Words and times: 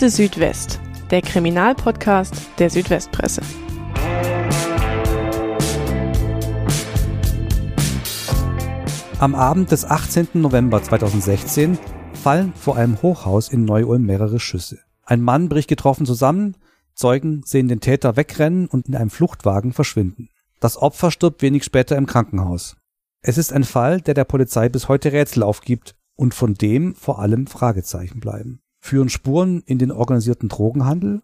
Akte 0.00 0.08
Südwest, 0.16 0.80
der 1.10 1.20
Kriminalpodcast 1.20 2.34
der 2.58 2.70
Südwestpresse. 2.70 3.42
Am 9.18 9.34
Abend 9.34 9.70
des 9.70 9.84
18. 9.84 10.28
November 10.32 10.82
2016 10.82 11.78
fallen 12.14 12.54
vor 12.54 12.78
einem 12.78 13.02
Hochhaus 13.02 13.50
in 13.50 13.66
Neu-Ulm 13.66 14.06
mehrere 14.06 14.40
Schüsse. 14.40 14.78
Ein 15.04 15.20
Mann 15.20 15.50
bricht 15.50 15.68
getroffen 15.68 16.06
zusammen, 16.06 16.56
Zeugen 16.94 17.42
sehen 17.44 17.68
den 17.68 17.80
Täter 17.80 18.16
wegrennen 18.16 18.68
und 18.68 18.88
in 18.88 18.96
einem 18.96 19.10
Fluchtwagen 19.10 19.74
verschwinden. 19.74 20.30
Das 20.60 20.78
Opfer 20.78 21.10
stirbt 21.10 21.42
wenig 21.42 21.62
später 21.62 21.98
im 21.98 22.06
Krankenhaus. 22.06 22.78
Es 23.20 23.36
ist 23.36 23.52
ein 23.52 23.64
Fall, 23.64 24.00
der 24.00 24.14
der 24.14 24.24
Polizei 24.24 24.70
bis 24.70 24.88
heute 24.88 25.12
Rätsel 25.12 25.42
aufgibt 25.42 25.94
und 26.16 26.32
von 26.32 26.54
dem 26.54 26.94
vor 26.94 27.18
allem 27.18 27.46
Fragezeichen 27.46 28.20
bleiben. 28.20 28.62
Führen 28.80 29.08
Spuren 29.08 29.62
in 29.66 29.78
den 29.78 29.92
organisierten 29.92 30.48
Drogenhandel? 30.48 31.22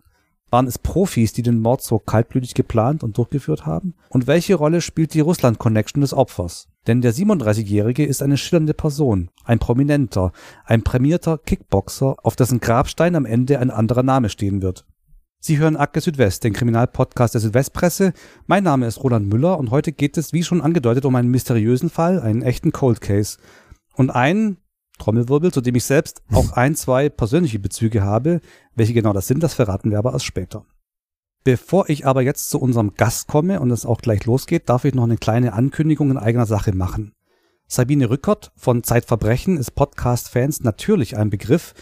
Waren 0.51 0.69
es 0.69 0.78
Profis, 0.78 1.33
die 1.33 1.42
den 1.42 1.60
Mord 1.60 1.83
so 1.83 1.98
kaltblütig 1.98 2.55
geplant 2.55 3.02
und 3.02 3.19
durchgeführt 3.19 3.66
haben? 3.66 3.95
Und 4.10 4.28
welche 4.28 4.55
Rolle 4.55 4.80
spielt 4.80 5.12
die 5.14 5.20
Russland-Connection 5.20 6.00
des 6.00 6.14
Opfers? 6.14 6.69
Denn 6.87 7.00
der 7.00 7.12
37-Jährige 7.12 8.05
ist 8.05 8.23
eine 8.23 8.37
schillernde 8.37 8.74
Person, 8.74 9.30
ein 9.45 9.59
Prominenter, 9.59 10.33
ein 10.64 10.83
prämierter 10.83 11.38
Kickboxer, 11.38 12.14
auf 12.23 12.37
dessen 12.37 12.61
Grabstein 12.61 13.16
am 13.16 13.27
Ende 13.27 13.59
ein 13.59 13.73
anderer 13.73 14.05
Name 14.05 14.28
stehen 14.28 14.62
wird. 14.62 14.86
Sie 15.41 15.59
hören 15.59 15.77
Akte 15.77 16.00
Südwest, 16.00 16.45
den 16.45 16.52
Kriminalpodcast 16.52 17.34
der 17.34 17.41
Südwestpresse. 17.41 18.12
Mein 18.47 18.64
Name 18.64 18.86
ist 18.86 19.02
Roland 19.02 19.28
Müller 19.28 19.59
und 19.59 19.70
heute 19.70 19.92
geht 19.92 20.16
es, 20.16 20.33
wie 20.33 20.42
schon 20.42 20.61
angedeutet, 20.61 21.05
um 21.05 21.14
einen 21.16 21.30
mysteriösen 21.30 21.91
Fall, 21.91 22.20
einen 22.20 22.42
echten 22.42 22.73
Cold 22.73 23.00
Case. 23.00 23.38
Und 23.94 24.11
einen, 24.11 24.59
Trommelwirbel, 24.98 25.52
zu 25.52 25.61
dem 25.61 25.75
ich 25.75 25.84
selbst 25.84 26.22
auch 26.33 26.52
ein, 26.52 26.75
zwei 26.75 27.08
persönliche 27.08 27.58
Bezüge 27.58 28.02
habe. 28.02 28.41
Welche 28.75 28.94
genau 28.94 29.12
das 29.12 29.27
sind, 29.27 29.42
das 29.42 29.55
verraten 29.55 29.91
wir 29.91 29.98
aber 29.98 30.12
erst 30.12 30.25
später. 30.25 30.64
Bevor 31.44 31.88
ich 31.88 32.06
aber 32.06 32.22
jetzt 32.22 32.50
zu 32.50 32.61
unserem 32.61 32.94
Gast 32.94 33.28
komme 33.28 33.61
und 33.61 33.70
es 33.70 33.86
auch 33.86 34.00
gleich 34.00 34.25
losgeht, 34.25 34.69
darf 34.69 34.84
ich 34.84 34.94
noch 34.94 35.05
eine 35.05 35.16
kleine 35.16 35.53
Ankündigung 35.53 36.11
in 36.11 36.19
eigener 36.19 36.47
Sache 36.47 36.75
machen. 36.75 37.12
Sabine 37.69 38.11
Rückert 38.11 38.53
von 38.56 38.83
Zeitverbrechen 38.83 39.56
ist 39.56 39.72
Podcast-Fans 39.72 40.62
natürlich 40.62 41.16
ein 41.16 41.31
Begriff. 41.31 41.75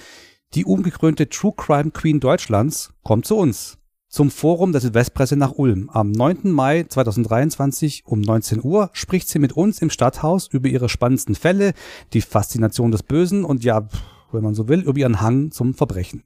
Die 0.54 0.64
umgekrönte 0.64 1.28
True 1.28 1.54
Crime 1.56 1.90
Queen 1.92 2.20
Deutschlands 2.20 2.92
kommt 3.02 3.26
zu 3.26 3.36
uns 3.36 3.78
zum 4.14 4.30
Forum 4.30 4.70
der 4.70 4.80
Südwestpresse 4.80 5.34
nach 5.34 5.54
Ulm. 5.56 5.90
Am 5.92 6.12
9. 6.12 6.52
Mai 6.52 6.84
2023 6.84 8.04
um 8.06 8.20
19 8.20 8.62
Uhr 8.62 8.90
spricht 8.92 9.28
sie 9.28 9.40
mit 9.40 9.54
uns 9.54 9.82
im 9.82 9.90
Stadthaus 9.90 10.46
über 10.46 10.68
ihre 10.68 10.88
spannendsten 10.88 11.34
Fälle, 11.34 11.74
die 12.12 12.20
Faszination 12.20 12.92
des 12.92 13.02
Bösen 13.02 13.44
und 13.44 13.64
ja, 13.64 13.88
wenn 14.30 14.44
man 14.44 14.54
so 14.54 14.68
will, 14.68 14.82
über 14.82 14.96
ihren 15.00 15.20
Hang 15.20 15.50
zum 15.50 15.74
Verbrechen. 15.74 16.22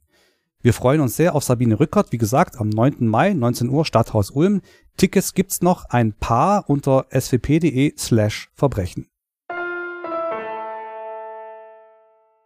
Wir 0.61 0.75
freuen 0.75 1.01
uns 1.01 1.17
sehr 1.17 1.35
auf 1.35 1.45
Sabine 1.45 1.81
Rückert, 1.81 2.13
wie 2.13 2.19
gesagt, 2.19 2.61
am 2.61 2.69
9. 2.69 3.07
Mai, 3.07 3.33
19 3.33 3.71
Uhr, 3.71 3.87
Stadthaus 3.87 4.33
Ulm. 4.33 4.61
Tickets 4.99 5.33
gibt's 5.33 5.63
noch 5.63 5.87
ein 5.87 6.13
paar 6.13 6.69
unter 6.69 7.07
swp.de 7.11 7.95
slash 7.97 8.51
Verbrechen. 8.53 9.07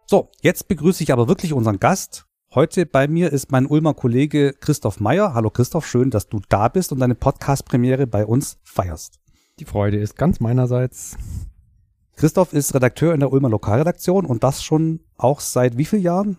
So, 0.05 0.29
jetzt 0.41 0.69
begrüße 0.69 1.03
ich 1.03 1.11
aber 1.11 1.27
wirklich 1.27 1.51
unseren 1.51 1.79
Gast, 1.79 2.27
Heute 2.55 2.85
bei 2.85 3.07
mir 3.07 3.33
ist 3.33 3.51
mein 3.51 3.65
Ulmer 3.65 3.95
Kollege 3.95 4.53
Christoph 4.53 4.99
Meyer. 4.99 5.33
Hallo 5.33 5.49
Christoph, 5.49 5.87
schön, 5.87 6.11
dass 6.11 6.29
du 6.29 6.39
da 6.49 6.67
bist 6.67 6.91
und 6.91 6.99
deine 6.99 7.15
Podcast-Premiere 7.15 8.05
bei 8.05 8.27
uns 8.27 8.59
feierst. 8.63 9.19
Die 9.57 9.65
Freude 9.65 9.97
ist 9.97 10.17
ganz 10.17 10.39
meinerseits. 10.39 11.17
Christoph 12.15 12.53
ist 12.53 12.75
Redakteur 12.75 13.15
in 13.15 13.21
der 13.21 13.33
Ulmer 13.33 13.49
Lokalredaktion 13.49 14.27
und 14.27 14.43
das 14.43 14.63
schon 14.63 14.99
auch 15.17 15.39
seit 15.39 15.79
wie 15.79 15.85
vielen 15.85 16.03
Jahren? 16.03 16.37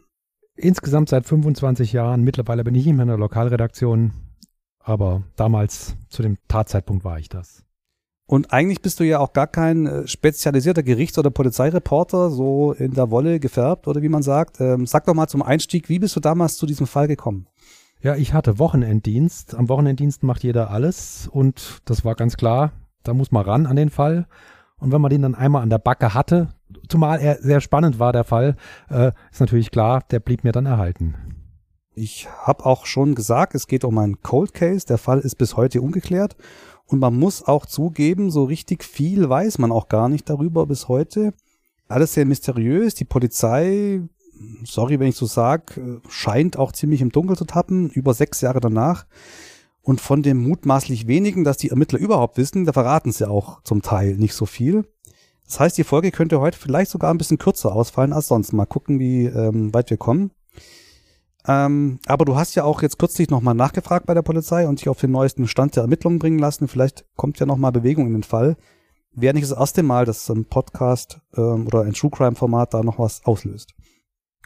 Insgesamt 0.54 1.08
seit 1.08 1.26
25 1.26 1.92
Jahren. 1.92 2.22
Mittlerweile 2.22 2.62
bin 2.62 2.76
ich 2.76 2.86
nicht 2.86 2.94
mehr 2.94 3.02
in 3.02 3.08
der 3.08 3.18
Lokalredaktion, 3.18 4.12
aber 4.78 5.24
damals 5.34 5.96
zu 6.10 6.22
dem 6.22 6.38
Tatzeitpunkt 6.46 7.02
war 7.04 7.18
ich 7.18 7.28
das. 7.28 7.64
Und 8.26 8.52
eigentlich 8.52 8.80
bist 8.80 9.00
du 9.00 9.04
ja 9.04 9.18
auch 9.18 9.32
gar 9.34 9.46
kein 9.46 9.86
äh, 9.86 10.06
spezialisierter 10.06 10.82
Gerichts- 10.82 11.18
oder 11.18 11.30
Polizeireporter, 11.30 12.30
so 12.30 12.72
in 12.72 12.94
der 12.94 13.10
Wolle 13.10 13.38
gefärbt 13.38 13.86
oder 13.86 14.00
wie 14.00 14.08
man 14.08 14.22
sagt. 14.22 14.60
Ähm, 14.60 14.86
sag 14.86 15.04
doch 15.04 15.14
mal 15.14 15.28
zum 15.28 15.42
Einstieg, 15.42 15.88
wie 15.88 15.98
bist 15.98 16.16
du 16.16 16.20
damals 16.20 16.56
zu 16.56 16.64
diesem 16.64 16.86
Fall 16.86 17.06
gekommen? 17.06 17.46
Ja, 18.00 18.16
ich 18.16 18.32
hatte 18.32 18.58
Wochenenddienst. 18.58 19.54
Am 19.54 19.68
Wochenenddienst 19.68 20.22
macht 20.22 20.42
jeder 20.42 20.70
alles 20.70 21.28
und 21.30 21.82
das 21.84 22.04
war 22.04 22.14
ganz 22.14 22.36
klar, 22.36 22.72
da 23.02 23.14
muss 23.14 23.30
man 23.30 23.44
ran 23.44 23.66
an 23.66 23.76
den 23.76 23.90
Fall. 23.90 24.26
Und 24.78 24.92
wenn 24.92 25.00
man 25.00 25.10
den 25.10 25.22
dann 25.22 25.34
einmal 25.34 25.62
an 25.62 25.70
der 25.70 25.78
Backe 25.78 26.14
hatte, 26.14 26.48
zumal 26.88 27.20
er 27.20 27.36
sehr 27.40 27.60
spannend 27.60 27.98
war, 27.98 28.12
der 28.12 28.24
Fall, 28.24 28.56
äh, 28.90 29.12
ist 29.30 29.40
natürlich 29.40 29.70
klar, 29.70 30.02
der 30.10 30.20
blieb 30.20 30.44
mir 30.44 30.52
dann 30.52 30.66
erhalten. 30.66 31.14
Ich 31.94 32.28
habe 32.42 32.66
auch 32.66 32.86
schon 32.86 33.14
gesagt, 33.14 33.54
es 33.54 33.68
geht 33.68 33.84
um 33.84 33.96
einen 33.98 34.20
Cold 34.20 34.52
Case. 34.52 34.84
Der 34.84 34.98
Fall 34.98 35.20
ist 35.20 35.36
bis 35.36 35.56
heute 35.56 35.80
ungeklärt. 35.80 36.36
Und 36.86 36.98
man 36.98 37.18
muss 37.18 37.42
auch 37.42 37.66
zugeben, 37.66 38.30
so 38.30 38.44
richtig 38.44 38.84
viel 38.84 39.28
weiß 39.28 39.58
man 39.58 39.72
auch 39.72 39.88
gar 39.88 40.08
nicht 40.08 40.28
darüber 40.28 40.66
bis 40.66 40.88
heute. 40.88 41.32
Alles 41.88 42.14
sehr 42.14 42.26
mysteriös. 42.26 42.94
Die 42.94 43.04
Polizei, 43.04 44.02
sorry, 44.64 45.00
wenn 45.00 45.08
ich 45.08 45.16
so 45.16 45.26
sag, 45.26 45.80
scheint 46.08 46.58
auch 46.58 46.72
ziemlich 46.72 47.00
im 47.00 47.10
Dunkel 47.10 47.36
zu 47.36 47.44
tappen, 47.44 47.90
über 47.90 48.14
sechs 48.14 48.40
Jahre 48.40 48.60
danach. 48.60 49.06
Und 49.82 50.00
von 50.00 50.22
dem 50.22 50.38
mutmaßlich 50.38 51.06
wenigen, 51.06 51.44
dass 51.44 51.58
die 51.58 51.68
Ermittler 51.68 51.98
überhaupt 51.98 52.38
wissen, 52.38 52.64
da 52.64 52.72
verraten 52.72 53.12
sie 53.12 53.28
auch 53.28 53.62
zum 53.64 53.82
Teil 53.82 54.16
nicht 54.16 54.34
so 54.34 54.46
viel. 54.46 54.84
Das 55.46 55.60
heißt, 55.60 55.76
die 55.76 55.84
Folge 55.84 56.10
könnte 56.10 56.40
heute 56.40 56.58
vielleicht 56.58 56.90
sogar 56.90 57.12
ein 57.12 57.18
bisschen 57.18 57.38
kürzer 57.38 57.74
ausfallen 57.74 58.14
als 58.14 58.28
sonst. 58.28 58.52
Mal 58.52 58.64
gucken, 58.64 58.98
wie 58.98 59.26
ähm, 59.26 59.74
weit 59.74 59.90
wir 59.90 59.98
kommen. 59.98 60.30
Ähm, 61.46 61.98
aber 62.06 62.24
du 62.24 62.36
hast 62.36 62.54
ja 62.54 62.64
auch 62.64 62.80
jetzt 62.82 62.98
kürzlich 62.98 63.28
nochmal 63.28 63.54
nachgefragt 63.54 64.06
bei 64.06 64.14
der 64.14 64.22
Polizei 64.22 64.66
und 64.66 64.80
dich 64.80 64.88
auf 64.88 65.00
den 65.00 65.10
neuesten 65.10 65.46
Stand 65.46 65.76
der 65.76 65.82
Ermittlungen 65.82 66.18
bringen 66.18 66.38
lassen. 66.38 66.68
Vielleicht 66.68 67.04
kommt 67.16 67.38
ja 67.38 67.46
nochmal 67.46 67.72
Bewegung 67.72 68.06
in 68.06 68.14
den 68.14 68.22
Fall. 68.22 68.56
Wäre 69.12 69.34
nicht 69.34 69.48
das 69.48 69.56
erste 69.56 69.82
Mal, 69.82 70.06
dass 70.06 70.28
ein 70.30 70.46
Podcast 70.46 71.20
ähm, 71.36 71.66
oder 71.66 71.82
ein 71.82 71.92
True 71.92 72.10
Crime 72.10 72.34
Format 72.34 72.74
da 72.74 72.82
noch 72.82 72.98
was 72.98 73.24
auslöst. 73.24 73.74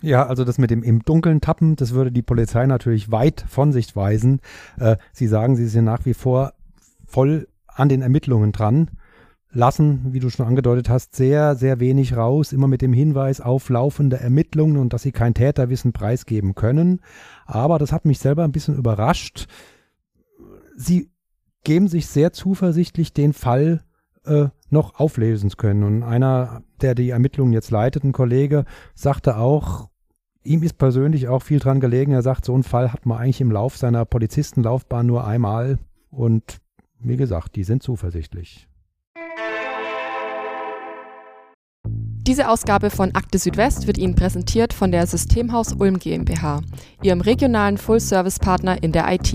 Ja, 0.03 0.27
also 0.27 0.45
das 0.45 0.59
mit 0.59 0.71
dem 0.71 0.83
im 0.83 1.03
Dunkeln 1.03 1.41
tappen, 1.41 1.75
das 1.75 1.93
würde 1.93 2.13
die 2.13 2.23
Polizei 2.23 2.67
natürlich 2.67 3.11
weit 3.11 3.45
von 3.49 3.73
sich 3.73 3.97
weisen. 3.97 4.41
Äh, 4.79 4.97
sie 5.13 5.27
sagen, 5.27 5.57
sie 5.57 5.67
sind 5.67 5.85
nach 5.85 6.05
wie 6.05 6.15
vor 6.15 6.53
voll 7.07 7.49
an 7.67 7.89
den 7.89 8.03
Ermittlungen 8.03 8.53
dran 8.53 8.91
lassen, 9.51 10.13
wie 10.13 10.21
du 10.21 10.31
schon 10.31 10.47
angedeutet 10.47 10.89
hast, 10.89 11.17
sehr, 11.17 11.55
sehr 11.55 11.81
wenig 11.81 12.17
raus, 12.17 12.53
immer 12.53 12.69
mit 12.69 12.83
dem 12.83 12.93
Hinweis 12.93 13.41
auf 13.41 13.69
laufende 13.71 14.19
Ermittlungen 14.19 14.77
und 14.77 14.93
dass 14.93 15.03
sie 15.03 15.13
kein 15.13 15.35
Täterwissen 15.35 15.93
preisgeben 15.93 16.55
können. 16.55 17.01
Aber 17.47 17.79
das 17.79 17.93
hat 17.93 18.05
mich 18.05 18.19
selber 18.19 18.45
ein 18.45 18.53
bisschen 18.53 18.77
überrascht. 18.77 19.47
Sie 20.77 21.11
geben 21.65 21.89
sich 21.89 22.07
sehr 22.07 22.33
zuversichtlich 22.33 23.13
den 23.13 23.33
Fall 23.33 23.83
äh, 24.25 24.49
noch 24.71 25.01
auflösen 25.01 25.51
zu 25.51 25.57
können. 25.57 25.83
Und 25.83 26.03
einer, 26.03 26.63
der 26.81 26.95
die 26.95 27.11
Ermittlungen 27.11 27.53
jetzt 27.53 27.71
leitet, 27.71 28.05
ein 28.05 28.13
Kollege, 28.13 28.65
sagte 28.95 29.39
auch, 29.39 29.89
ihm 30.45 30.63
ist 30.63 30.79
persönlich 30.79 31.29
auch 31.29 31.43
viel 31.43 31.59
dran 31.59 31.81
gelegen. 31.81 32.13
Er 32.13 32.23
sagt, 32.23 32.45
so 32.45 32.55
einen 32.55 32.63
Fall 32.63 32.93
hat 32.93 33.07
man 33.07 33.19
eigentlich 33.19 33.41
im 33.41 33.51
Lauf 33.51 33.77
seiner 33.77 34.05
Polizistenlaufbahn 34.05 35.07
nur 35.07 35.27
einmal. 35.27 35.79
Und 36.11 36.61
wie 37.01 37.17
gesagt, 37.17 37.57
die 37.57 37.65
sind 37.65 37.83
zuversichtlich. 37.83 38.69
Diese 42.29 42.51
Ausgabe 42.51 42.91
von 42.91 43.15
Akte 43.15 43.39
Südwest 43.39 43.87
wird 43.87 43.97
Ihnen 43.97 44.15
präsentiert 44.15 44.75
von 44.75 44.93
der 44.93 45.07
Systemhaus 45.07 45.73
Ulm 45.73 45.99
GmbH, 45.99 46.61
Ihrem 47.03 47.23
regionalen 47.23 47.79
Full-Service-Partner 47.79 48.83
in 48.83 48.93
der 48.93 49.11
IT. 49.11 49.33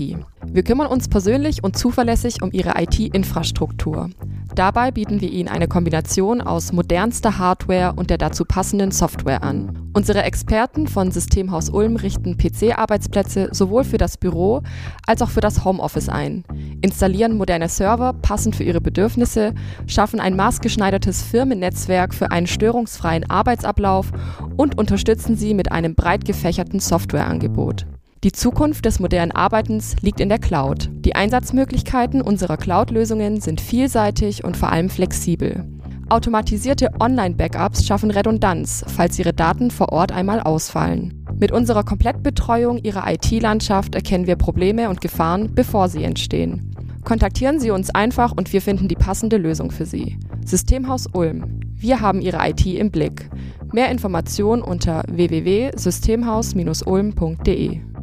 Wir 0.52 0.62
kümmern 0.62 0.86
uns 0.86 1.08
persönlich 1.08 1.64
und 1.64 1.76
zuverlässig 1.76 2.42
um 2.42 2.50
Ihre 2.52 2.80
IT-Infrastruktur. 2.80 4.10
Dabei 4.54 4.92
bieten 4.92 5.20
wir 5.20 5.30
Ihnen 5.30 5.48
eine 5.48 5.66
Kombination 5.66 6.40
aus 6.40 6.72
modernster 6.72 7.38
Hardware 7.38 7.94
und 7.96 8.10
der 8.10 8.18
dazu 8.18 8.44
passenden 8.44 8.92
Software 8.92 9.42
an. 9.42 9.90
Unsere 9.94 10.22
Experten 10.22 10.86
von 10.86 11.10
Systemhaus 11.10 11.70
Ulm 11.70 11.96
richten 11.96 12.36
PC-Arbeitsplätze 12.36 13.48
sowohl 13.50 13.82
für 13.82 13.98
das 13.98 14.16
Büro 14.16 14.62
als 15.06 15.22
auch 15.22 15.30
für 15.30 15.40
das 15.40 15.64
Homeoffice 15.64 16.08
ein, 16.08 16.44
installieren 16.82 17.36
moderne 17.36 17.68
Server 17.68 18.12
passend 18.12 18.54
für 18.54 18.62
Ihre 18.64 18.80
Bedürfnisse, 18.80 19.54
schaffen 19.86 20.20
ein 20.20 20.36
maßgeschneidertes 20.36 21.22
Firmennetzwerk 21.22 22.14
für 22.14 22.30
einen 22.30 22.46
störungsfreien 22.46 23.28
Arbeitsablauf 23.28 24.12
und 24.56 24.78
unterstützen 24.78 25.36
Sie 25.36 25.54
mit 25.54 25.72
einem 25.72 25.96
breit 25.96 26.24
gefächerten 26.24 26.78
Softwareangebot. 26.78 27.86
Die 28.24 28.32
Zukunft 28.32 28.86
des 28.86 28.98
modernen 29.00 29.32
Arbeitens 29.32 29.96
liegt 30.00 30.18
in 30.18 30.30
der 30.30 30.38
Cloud. 30.38 30.88
Die 30.94 31.14
Einsatzmöglichkeiten 31.14 32.22
unserer 32.22 32.56
Cloud-Lösungen 32.56 33.42
sind 33.42 33.60
vielseitig 33.60 34.44
und 34.44 34.56
vor 34.56 34.72
allem 34.72 34.88
flexibel. 34.88 35.62
Automatisierte 36.08 36.88
Online-Backups 37.00 37.84
schaffen 37.84 38.10
Redundanz, 38.10 38.82
falls 38.88 39.18
Ihre 39.18 39.34
Daten 39.34 39.70
vor 39.70 39.92
Ort 39.92 40.10
einmal 40.10 40.40
ausfallen. 40.40 41.22
Mit 41.38 41.52
unserer 41.52 41.84
Komplettbetreuung 41.84 42.78
Ihrer 42.78 43.12
IT-Landschaft 43.12 43.94
erkennen 43.94 44.26
wir 44.26 44.36
Probleme 44.36 44.88
und 44.88 45.02
Gefahren, 45.02 45.54
bevor 45.54 45.90
sie 45.90 46.04
entstehen. 46.04 46.74
Kontaktieren 47.04 47.60
Sie 47.60 47.72
uns 47.72 47.90
einfach 47.90 48.32
und 48.32 48.54
wir 48.54 48.62
finden 48.62 48.88
die 48.88 48.94
passende 48.94 49.36
Lösung 49.36 49.70
für 49.70 49.84
Sie. 49.84 50.18
Systemhaus 50.46 51.06
Ulm. 51.12 51.60
Wir 51.74 52.00
haben 52.00 52.22
Ihre 52.22 52.38
IT 52.48 52.64
im 52.64 52.90
Blick. 52.90 53.28
Mehr 53.74 53.90
Informationen 53.90 54.62
unter 54.62 55.02
www.systemhaus-ulm.de. 55.08 57.93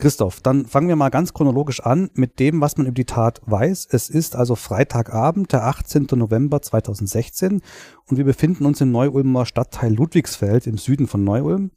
Christoph, 0.00 0.40
dann 0.40 0.64
fangen 0.64 0.88
wir 0.88 0.96
mal 0.96 1.10
ganz 1.10 1.34
chronologisch 1.34 1.80
an 1.80 2.08
mit 2.14 2.38
dem, 2.38 2.62
was 2.62 2.78
man 2.78 2.86
über 2.86 2.94
die 2.94 3.04
Tat 3.04 3.42
weiß. 3.44 3.86
Es 3.90 4.08
ist 4.08 4.34
also 4.34 4.56
Freitagabend, 4.56 5.52
der 5.52 5.66
18. 5.66 6.06
November 6.12 6.62
2016 6.62 7.60
und 8.06 8.16
wir 8.16 8.24
befinden 8.24 8.64
uns 8.64 8.80
im 8.80 8.92
Neu-Ulmer 8.92 9.44
Stadtteil 9.44 9.92
Ludwigsfeld 9.92 10.66
im 10.66 10.78
Süden 10.78 11.06
von 11.06 11.22
Neu-Ulm. 11.22 11.70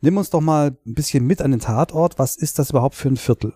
Nimm 0.00 0.16
uns 0.16 0.30
doch 0.30 0.40
mal 0.40 0.76
ein 0.86 0.94
bisschen 0.94 1.26
mit 1.26 1.42
an 1.42 1.50
den 1.50 1.60
Tatort. 1.60 2.20
Was 2.20 2.36
ist 2.36 2.60
das 2.60 2.70
überhaupt 2.70 2.94
für 2.94 3.08
ein 3.08 3.16
Viertel? 3.16 3.54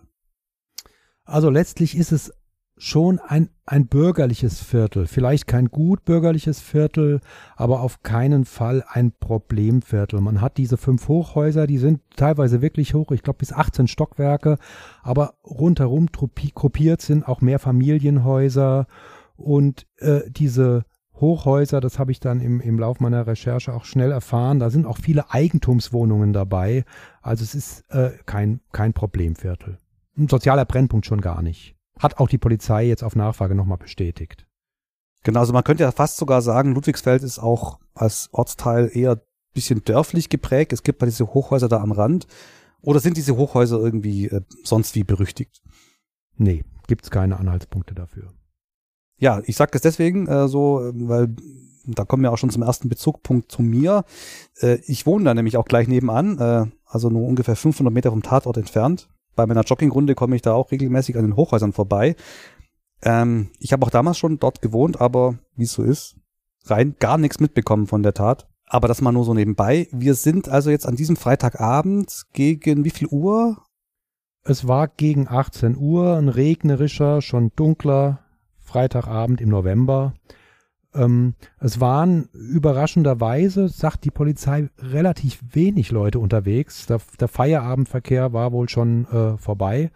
Also 1.25 1.49
letztlich 1.49 1.97
ist 1.97 2.11
es 2.11 2.33
schon 2.81 3.19
ein, 3.19 3.51
ein 3.67 3.87
bürgerliches 3.87 4.61
Viertel. 4.61 5.07
Vielleicht 5.07 5.47
kein 5.47 5.67
gut 5.67 6.05
bürgerliches 6.07 6.61
Viertel, 6.61 7.21
aber 7.55 7.83
auf 7.83 8.03
keinen 8.03 8.47
Fall 8.47 8.83
ein 8.89 9.13
Problemviertel. 9.13 10.21
Man 10.23 10.41
hat 10.41 10.57
diese 10.57 10.79
fünf 10.79 11.07
Hochhäuser, 11.07 11.67
die 11.67 11.77
sind 11.77 12.01
teilweise 12.17 12.63
wirklich 12.63 12.95
hoch, 12.95 13.13
ich 13.13 13.23
glaube 13.23 13.39
bis 13.39 13.53
18 13.53 13.87
Stockwerke, 13.87 14.57
aber 15.03 15.35
rundherum 15.45 16.07
gruppiert 16.07 17.03
sind 17.03 17.29
auch 17.29 17.43
mehr 17.43 17.59
Familienhäuser 17.59 18.87
und 19.37 19.87
äh, 19.99 20.23
diese 20.31 20.85
Hochhäuser, 21.15 21.83
das 21.83 21.99
habe 21.99 22.13
ich 22.13 22.21
dann 22.21 22.41
im, 22.41 22.63
im 22.63 22.79
Lauf 22.79 22.99
meiner 22.99 23.27
Recherche 23.27 23.75
auch 23.75 23.85
schnell 23.85 24.11
erfahren, 24.11 24.59
da 24.59 24.71
sind 24.71 24.87
auch 24.87 24.97
viele 24.97 25.31
Eigentumswohnungen 25.31 26.33
dabei. 26.33 26.85
Also 27.21 27.45
es 27.45 27.55
ist 27.55 27.85
äh, 27.91 28.13
kein, 28.25 28.61
kein 28.73 28.95
Problemviertel. 28.95 29.77
Ein 30.17 30.29
sozialer 30.29 30.65
Brennpunkt 30.65 31.05
schon 31.05 31.21
gar 31.21 31.43
nicht. 31.43 31.77
Hat 32.01 32.19
auch 32.19 32.29
die 32.29 32.39
Polizei 32.39 32.87
jetzt 32.87 33.05
auf 33.05 33.15
Nachfrage 33.15 33.55
nochmal 33.55 33.77
bestätigt. 33.77 34.47
Genau, 35.23 35.41
also 35.41 35.53
man 35.53 35.65
könnte 35.65 35.83
ja 35.83 35.93
fast 35.93 36.17
sogar 36.17 36.41
sagen, 36.41 36.75
Ludwigsfeld 36.75 37.23
ist 37.23 37.39
auch 37.39 37.79
als 37.93 38.31
Ortsteil 38.33 38.91
eher 38.93 39.13
ein 39.13 39.21
bisschen 39.53 39.85
dörflich 39.85 40.31
geprägt. 40.31 40.73
Es 40.73 40.83
gibt 40.83 41.03
mal 41.03 41.07
diese 41.07 41.27
Hochhäuser 41.35 41.69
da 41.69 41.79
am 41.83 41.93
Rand. 41.93 42.27
Oder 42.81 43.01
sind 43.01 43.19
diese 43.19 43.37
Hochhäuser 43.37 43.79
irgendwie 43.79 44.29
äh, 44.29 44.41
sonst 44.65 44.95
wie 44.95 45.05
berüchtigt? 45.05 45.61
Nee, 46.39 46.65
gibt's 46.87 47.11
keine 47.11 47.39
Anhaltspunkte 47.39 47.95
dafür. 47.95 48.33
Ja, 49.19 49.43
ich 49.45 49.57
sage 49.57 49.73
das 49.73 49.83
deswegen 49.83 50.27
äh, 50.27 50.49
so, 50.49 50.91
weil 50.95 51.37
da 51.85 52.07
kommen 52.07 52.23
wir 52.23 52.33
auch 52.33 52.39
schon 52.39 52.49
zum 52.49 52.63
ersten 52.63 52.89
Bezugpunkt 52.89 53.53
zu 53.53 53.61
mir. 53.61 54.07
Äh, 54.61 54.79
ich 54.87 55.05
wohne 55.05 55.27
da 55.27 55.35
nämlich 55.35 55.59
auch 55.59 55.67
gleich 55.67 55.87
nebenan, 55.87 56.39
äh, 56.39 56.67
also 56.87 57.11
nur 57.11 57.29
ungefähr 57.29 57.57
500 57.57 57.93
Meter 57.93 58.11
vom 58.11 58.23
Tatort 58.23 58.57
entfernt 58.57 59.11
bei 59.41 59.47
meiner 59.47 59.65
Joggingrunde 59.65 60.15
komme 60.15 60.37
ich 60.37 60.43
da 60.43 60.53
auch 60.53 60.71
regelmäßig 60.71 61.17
an 61.17 61.23
den 61.23 61.37
Hochhäusern 61.37 61.73
vorbei. 61.73 62.15
Ähm, 63.03 63.49
ich 63.59 63.73
habe 63.73 63.87
auch 63.87 63.91
damals 63.91 64.19
schon 64.19 64.39
dort 64.39 64.61
gewohnt, 64.61 65.01
aber 65.01 65.39
wie 65.57 65.65
es 65.65 65.73
so 65.73 65.83
ist, 65.83 66.17
rein 66.67 66.95
gar 66.99 67.17
nichts 67.17 67.41
mitbekommen 67.41 67.87
von 67.87 68.03
der 68.03 68.13
Tat. 68.13 68.47
Aber 68.67 68.87
das 68.87 69.01
mal 69.01 69.13
nur 69.13 69.25
so 69.25 69.33
nebenbei. 69.33 69.89
Wir 69.93 70.15
sind 70.15 70.51
also 70.51 70.69
jetzt 70.69 70.87
an 70.87 70.95
diesem 70.95 71.17
Freitagabend 71.17 72.25
gegen 72.35 72.85
wie 72.85 72.91
viel 72.91 73.09
Uhr? 73.09 73.57
Es 74.45 74.69
war 74.69 74.89
gegen 74.89 75.27
18 75.27 75.75
Uhr, 75.79 76.17
ein 76.17 76.29
regnerischer, 76.29 77.23
schon 77.23 77.51
dunkler 77.57 78.21
Freitagabend 78.59 79.41
im 79.41 79.49
November. 79.49 80.13
Ähm, 80.95 81.35
es 81.59 81.81
waren 81.81 82.29
überraschenderweise, 82.33 83.69
sagt 83.69 84.05
die 84.05 84.11
Polizei, 84.11 84.69
relativ 84.79 85.41
wenig 85.53 85.91
Leute 85.91 86.19
unterwegs. 86.19 86.87
Der, 86.87 87.01
der 87.19 87.29
Feierabendverkehr 87.29 88.33
war 88.33 88.53
wohl 88.53 88.69
schon 88.69 89.07
äh, 89.07 89.39
vorbei. 89.39 89.91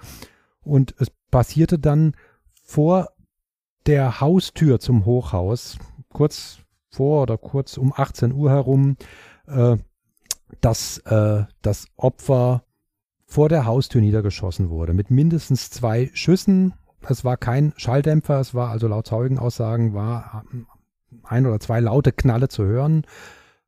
Und 0.63 0.95
es 0.99 1.11
passierte 1.31 1.79
dann 1.79 2.15
vor 2.63 3.11
der 3.87 4.21
Haustür 4.21 4.81
zum 4.81 5.05
Hochhaus, 5.05 5.79
kurz 6.13 6.59
vor 6.91 7.23
oder 7.23 7.37
kurz 7.37 7.77
um 7.77 7.93
18 7.95 8.33
Uhr 8.33 8.51
herum, 8.51 8.97
äh, 9.47 9.77
dass 10.61 10.99
äh, 10.99 11.45
das 11.63 11.87
Opfer 11.97 12.63
vor 13.27 13.49
der 13.49 13.67
Haustür 13.67 14.01
niedergeschossen 14.01 14.71
wurde 14.71 14.95
mit 14.95 15.11
mindestens 15.11 15.71
zwei 15.71 16.11
Schüssen. 16.15 16.75
Es 17.07 17.25
war 17.25 17.37
kein 17.37 17.73
Schalldämpfer, 17.77 18.39
es 18.39 18.55
war 18.55 18.71
also 18.71 18.87
laut 18.87 19.07
Zeugenaussagen 19.07 19.93
war 19.93 20.45
ein 21.23 21.47
oder 21.47 21.61
zwei 21.61 21.81
laute 21.81 22.13
Knalle 22.13 22.49
zu 22.49 22.65
hören. 22.65 23.03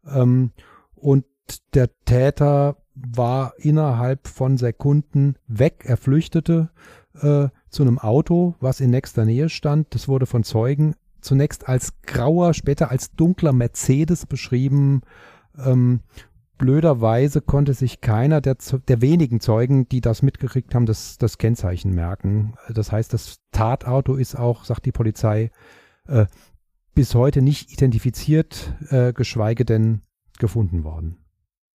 Ähm, 0.06 0.50
und 0.94 1.24
der 1.74 1.88
Täter 2.04 2.76
war 2.94 3.54
innerhalb 3.58 4.26
von 4.26 4.56
Sekunden 4.56 5.36
weg. 5.46 5.84
Er 5.84 5.96
flüchtete 5.96 6.70
äh, 7.20 7.48
zu 7.68 7.82
einem 7.82 7.98
Auto, 7.98 8.54
was 8.60 8.80
in 8.80 8.90
nächster 8.90 9.24
Nähe 9.24 9.48
stand. 9.48 9.94
Das 9.94 10.08
wurde 10.08 10.26
von 10.26 10.44
Zeugen 10.44 10.94
zunächst 11.20 11.68
als 11.68 12.00
grauer, 12.02 12.54
später 12.54 12.90
als 12.90 13.12
dunkler 13.12 13.52
Mercedes 13.52 14.26
beschrieben. 14.26 15.02
Ähm, 15.58 16.00
blöderweise 16.56 17.42
konnte 17.42 17.74
sich 17.74 18.00
keiner 18.00 18.40
der, 18.40 18.56
der 18.88 19.02
wenigen 19.02 19.40
Zeugen, 19.40 19.88
die 19.88 20.00
das 20.00 20.22
mitgekriegt 20.22 20.74
haben, 20.74 20.86
das, 20.86 21.18
das 21.18 21.38
Kennzeichen 21.38 21.94
merken. 21.94 22.54
Das 22.72 22.92
heißt, 22.92 23.12
das 23.12 23.40
Tatauto 23.52 24.14
ist 24.14 24.36
auch, 24.36 24.64
sagt 24.64 24.86
die 24.86 24.92
Polizei, 24.92 25.50
äh, 26.06 26.26
bis 26.96 27.14
heute 27.14 27.42
nicht 27.42 27.70
identifiziert, 27.72 28.74
äh, 28.88 29.12
geschweige 29.12 29.64
denn 29.64 30.00
gefunden 30.38 30.82
worden. 30.82 31.18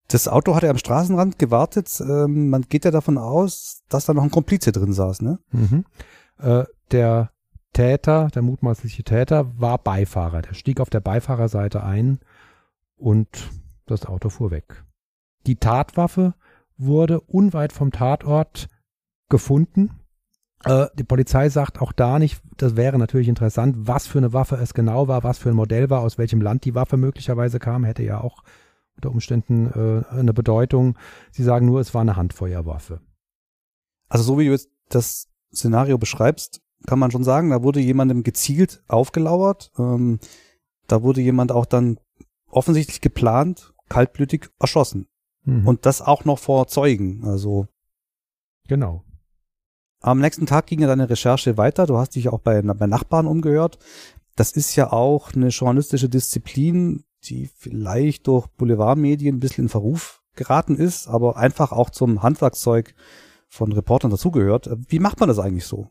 Das 0.08 0.28
Auto 0.28 0.56
hat 0.56 0.64
er 0.64 0.72
am 0.72 0.80
Straßenrand 0.80 1.40
gewartet. 1.40 2.02
Ähm, 2.02 2.50
man 2.50 2.64
geht 2.64 2.84
ja 2.84 2.92
davon 2.92 3.18
aus, 3.18 3.84
dass 3.88 4.06
da 4.06 4.14
noch 4.14 4.24
ein 4.24 4.32
Komplize 4.32 4.74
drin 4.74 4.92
saß, 4.92 5.22
ne? 5.22 5.40
Mhm. 5.52 5.86
Äh, 6.40 6.66
der 6.90 7.32
Täter, 7.72 8.28
der 8.34 8.42
mutmaßliche 8.42 9.04
Täter, 9.04 9.58
war 9.58 9.78
Beifahrer. 9.78 10.42
Der 10.42 10.56
stieg 10.56 10.82
auf 10.82 10.90
der 10.90 11.00
Beifahrerseite 11.00 11.84
ein 11.84 12.20
und 12.98 13.52
das 13.86 14.06
Auto 14.08 14.30
fuhr 14.30 14.50
weg. 14.50 14.84
Die 15.46 15.56
Tatwaffe 15.56 16.34
wurde 16.78 17.22
unweit 17.22 17.74
vom 17.74 17.92
Tatort 17.92 18.70
gefunden 19.30 20.01
die 20.96 21.04
Polizei 21.04 21.50
sagt 21.50 21.82
auch 21.82 21.92
da 21.92 22.20
nicht, 22.20 22.42
das 22.58 22.76
wäre 22.76 23.00
natürlich 23.00 23.28
interessant, 23.28 23.76
was 23.80 24.08
für 24.08 24.20
eine 24.20 24.34
Waffe 24.34 24.58
es 24.58 24.74
genau 24.74 25.08
war, 25.08 25.24
was 25.24 25.40
für 25.40 25.50
ein 25.50 25.56
Modell 25.56 25.90
war, 25.90 26.02
aus 26.02 26.18
welchem 26.18 26.42
Land 26.42 26.66
die 26.66 26.76
Waffe 26.76 26.98
möglicherweise 26.98 27.58
kam, 27.60 27.84
hätte 27.84 28.04
ja 28.04 28.22
auch 28.22 28.44
unter 28.96 29.10
Umständen 29.10 29.68
äh, 29.68 30.14
eine 30.14 30.34
Bedeutung. 30.34 30.98
Sie 31.32 31.44
sagen 31.44 31.66
nur, 31.66 31.80
es 31.80 31.94
war 31.94 32.02
eine 32.02 32.16
Handfeuerwaffe. 32.16 33.02
Also 34.10 34.24
so 34.24 34.40
wie 34.40 34.46
du 34.46 34.52
jetzt 34.52 34.70
das 34.90 35.28
Szenario 35.54 35.98
beschreibst, 35.98 36.62
kann 36.86 37.00
man 37.00 37.12
schon 37.12 37.24
sagen, 37.24 37.50
da 37.50 37.64
wurde 37.64 37.80
jemandem 37.80 38.24
gezielt 38.24 38.84
aufgelauert. 38.88 39.72
Ähm, 39.78 40.20
da 40.88 41.04
wurde 41.04 41.22
jemand 41.22 41.52
auch 41.52 41.66
dann 41.66 42.00
offensichtlich 42.50 43.02
geplant, 43.02 43.74
kaltblütig 43.90 44.50
erschossen. 44.60 45.08
Mhm. 45.44 45.68
Und 45.68 45.86
das 45.86 46.02
auch 46.02 46.26
noch 46.26 46.40
vor 46.40 46.68
Zeugen. 46.68 47.24
Also 47.24 47.68
genau. 48.68 49.04
Am 50.02 50.20
nächsten 50.20 50.48
Tag 50.48 50.66
ging 50.66 50.82
ja 50.82 50.88
deine 50.88 51.10
Recherche 51.10 51.58
weiter. 51.58 51.86
Du 51.86 51.98
hast 51.98 52.16
dich 52.16 52.30
auch 52.30 52.40
bei, 52.40 52.62
bei 52.62 52.88
Nachbarn 52.88 53.28
umgehört. 53.28 53.78
Das 54.36 54.52
ist 54.52 54.76
ja 54.76 54.92
auch 54.92 55.34
eine 55.34 55.50
journalistische 55.50 56.10
Disziplin, 56.10 57.04
die 57.24 57.50
vielleicht 57.56 58.28
durch 58.28 58.48
Boulevardmedien 58.48 59.36
ein 59.36 59.40
bisschen 59.40 59.66
in 59.66 59.70
Verruf 59.70 60.22
geraten 60.36 60.76
ist, 60.76 61.08
aber 61.08 61.38
einfach 61.38 61.72
auch 61.72 61.92
zum 61.92 62.24
Handwerkszeug 62.24 62.96
von 63.48 63.72
Reportern 63.72 64.10
dazugehört. 64.10 64.70
Wie 64.88 65.00
macht 65.00 65.20
man 65.20 65.30
das 65.30 65.38
eigentlich 65.38 65.66
so? 65.66 65.90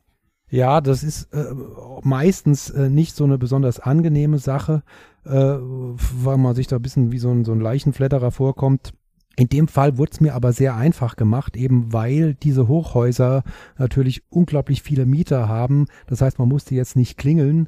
Ja, 0.48 0.80
das 0.80 1.04
ist 1.04 1.32
äh, 1.32 1.54
meistens 2.02 2.70
äh, 2.70 2.88
nicht 2.88 3.14
so 3.14 3.22
eine 3.22 3.38
besonders 3.38 3.78
angenehme 3.78 4.38
Sache, 4.38 4.82
äh, 5.24 5.30
weil 5.30 6.38
man 6.38 6.56
sich 6.56 6.66
da 6.66 6.76
ein 6.76 6.82
bisschen 6.82 7.12
wie 7.12 7.18
so 7.18 7.30
ein, 7.30 7.44
so 7.44 7.52
ein 7.52 7.60
Leichenflatterer 7.60 8.32
vorkommt. 8.32 8.92
In 9.40 9.48
dem 9.48 9.68
Fall 9.68 9.96
wurde 9.96 10.12
es 10.12 10.20
mir 10.20 10.34
aber 10.34 10.52
sehr 10.52 10.76
einfach 10.76 11.16
gemacht, 11.16 11.56
eben 11.56 11.94
weil 11.94 12.34
diese 12.34 12.68
Hochhäuser 12.68 13.42
natürlich 13.78 14.22
unglaublich 14.28 14.82
viele 14.82 15.06
Mieter 15.06 15.48
haben. 15.48 15.86
Das 16.08 16.20
heißt, 16.20 16.38
man 16.38 16.46
musste 16.46 16.74
jetzt 16.74 16.94
nicht 16.94 17.16
klingeln, 17.16 17.66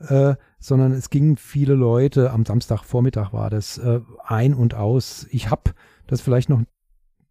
äh, 0.00 0.34
sondern 0.58 0.92
es 0.92 1.08
gingen 1.08 1.38
viele 1.38 1.72
Leute, 1.72 2.30
am 2.30 2.44
Samstagvormittag 2.44 3.32
war 3.32 3.48
das, 3.48 3.78
äh, 3.78 4.00
ein 4.22 4.52
und 4.52 4.74
aus. 4.74 5.26
Ich 5.30 5.48
habe 5.48 5.72
das 6.06 6.20
vielleicht 6.20 6.50
noch 6.50 6.60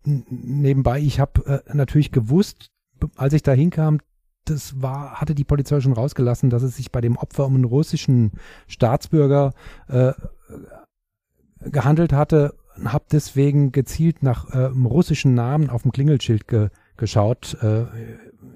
nebenbei, 0.06 1.00
ich 1.00 1.20
habe 1.20 1.64
äh, 1.68 1.76
natürlich 1.76 2.12
gewusst, 2.12 2.72
als 3.16 3.34
ich 3.34 3.44
da 3.44 3.52
hinkam, 3.52 4.00
das 4.46 4.82
war, 4.82 5.22
hatte 5.22 5.36
die 5.36 5.44
Polizei 5.44 5.82
schon 5.82 5.94
rausgelassen, 5.94 6.50
dass 6.50 6.64
es 6.64 6.78
sich 6.78 6.92
bei 6.92 7.00
dem 7.00 7.16
Opfer 7.16 7.46
um 7.46 7.54
einen 7.54 7.64
russischen 7.64 8.32
Staatsbürger 8.66 9.54
äh, 9.88 10.14
gehandelt 11.60 12.12
hatte 12.12 12.56
habe 12.86 13.06
deswegen 13.12 13.72
gezielt 13.72 14.24
nach 14.24 14.50
äh, 14.50 14.66
einem 14.66 14.86
russischen 14.86 15.34
Namen 15.34 15.70
auf 15.70 15.84
dem 15.84 15.92
Klingelschild 15.92 16.48
ge 16.48 16.70
geschaut 16.96 17.58
äh, 17.62 17.86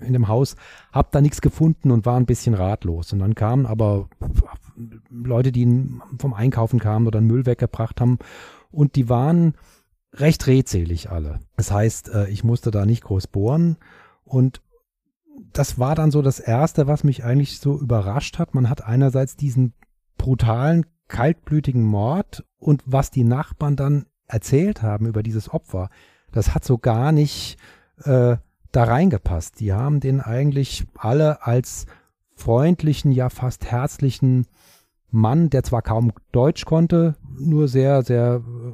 in 0.06 0.14
dem 0.14 0.28
Haus, 0.28 0.56
habe 0.92 1.10
da 1.12 1.22
nichts 1.22 1.42
gefunden 1.42 1.90
und 1.90 2.06
war 2.06 2.18
ein 2.18 2.28
bisschen 2.28 2.54
ratlos. 2.54 3.12
Und 3.12 3.20
dann 3.20 3.34
kamen 3.34 3.66
aber 3.66 4.10
Leute, 5.10 5.52
die 5.52 5.90
vom 6.20 6.34
Einkaufen 6.36 6.80
kamen 6.80 7.08
oder 7.08 7.18
einen 7.18 7.28
Müll 7.28 7.48
weggebracht 7.48 8.00
haben 8.00 8.20
und 8.72 8.96
die 8.96 9.10
waren 9.10 9.56
recht 10.14 10.46
redselig 10.48 11.10
alle. 11.10 11.40
Das 11.56 11.72
heißt, 11.72 12.10
äh, 12.10 12.30
ich 12.30 12.44
musste 12.44 12.72
da 12.72 12.86
nicht 12.86 13.04
groß 13.04 13.28
bohren 13.28 13.78
und 14.24 14.62
das 15.54 15.80
war 15.80 15.96
dann 15.96 16.12
so 16.12 16.22
das 16.22 16.40
Erste, 16.40 16.88
was 16.88 17.04
mich 17.04 17.24
eigentlich 17.24 17.60
so 17.60 17.80
überrascht 17.80 18.40
hat. 18.40 18.56
Man 18.56 18.70
hat 18.70 18.84
einerseits 18.84 19.36
diesen 19.36 19.74
brutalen 20.18 20.86
kaltblütigen 21.08 21.84
Mord 21.84 22.44
und 22.60 22.84
was 22.86 23.12
die 23.12 23.24
Nachbarn 23.24 23.76
dann 23.76 24.06
erzählt 24.28 24.82
haben 24.82 25.06
über 25.06 25.24
dieses 25.24 25.54
Opfer, 25.54 25.90
das 26.32 26.54
hat 26.54 26.66
so 26.66 26.78
gar 26.78 27.12
nicht 27.12 27.58
äh, 28.04 28.38
da 28.72 28.84
reingepasst. 28.84 29.60
Die 29.60 29.74
haben 29.74 30.00
den 30.00 30.22
eigentlich 30.22 30.86
alle 30.98 31.46
als 31.46 31.86
freundlichen, 32.36 33.12
ja 33.12 33.30
fast 33.30 33.66
herzlichen 33.66 34.46
Mann, 35.10 35.50
der 35.50 35.64
zwar 35.64 35.82
kaum 35.82 36.12
Deutsch 36.32 36.66
konnte, 36.66 37.16
nur 37.40 37.68
sehr, 37.68 38.04
sehr 38.04 38.42
äh, 38.46 38.72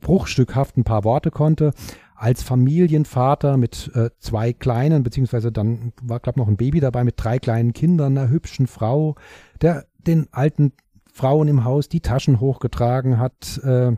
bruchstückhaft 0.00 0.76
ein 0.76 0.84
paar 0.84 1.04
Worte 1.04 1.30
konnte, 1.30 1.72
als 2.14 2.42
Familienvater 2.42 3.56
mit 3.56 3.90
äh, 3.94 4.10
zwei 4.18 4.52
kleinen, 4.52 5.02
beziehungsweise 5.02 5.50
dann 5.50 5.92
war, 6.02 6.20
glaube 6.20 6.38
noch 6.38 6.48
ein 6.48 6.58
Baby 6.58 6.80
dabei 6.80 7.02
mit 7.02 7.14
drei 7.16 7.38
kleinen 7.38 7.72
Kindern, 7.72 8.16
einer 8.16 8.28
hübschen 8.28 8.66
Frau, 8.66 9.14
der 9.62 9.86
den 10.06 10.28
alten 10.30 10.72
Frauen 11.20 11.48
im 11.48 11.64
Haus 11.64 11.90
die 11.90 12.00
Taschen 12.00 12.40
hochgetragen 12.40 13.18
hat, 13.18 13.58
äh, 13.62 13.94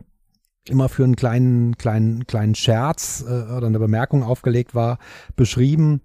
immer 0.67 0.89
für 0.89 1.05
einen 1.05 1.15
kleinen, 1.15 1.77
kleinen, 1.77 2.27
kleinen 2.27 2.53
Scherz 2.53 3.23
äh, 3.25 3.43
oder 3.55 3.67
eine 3.67 3.79
Bemerkung 3.79 4.23
aufgelegt 4.23 4.75
war, 4.75 4.99
beschrieben. 5.37 6.01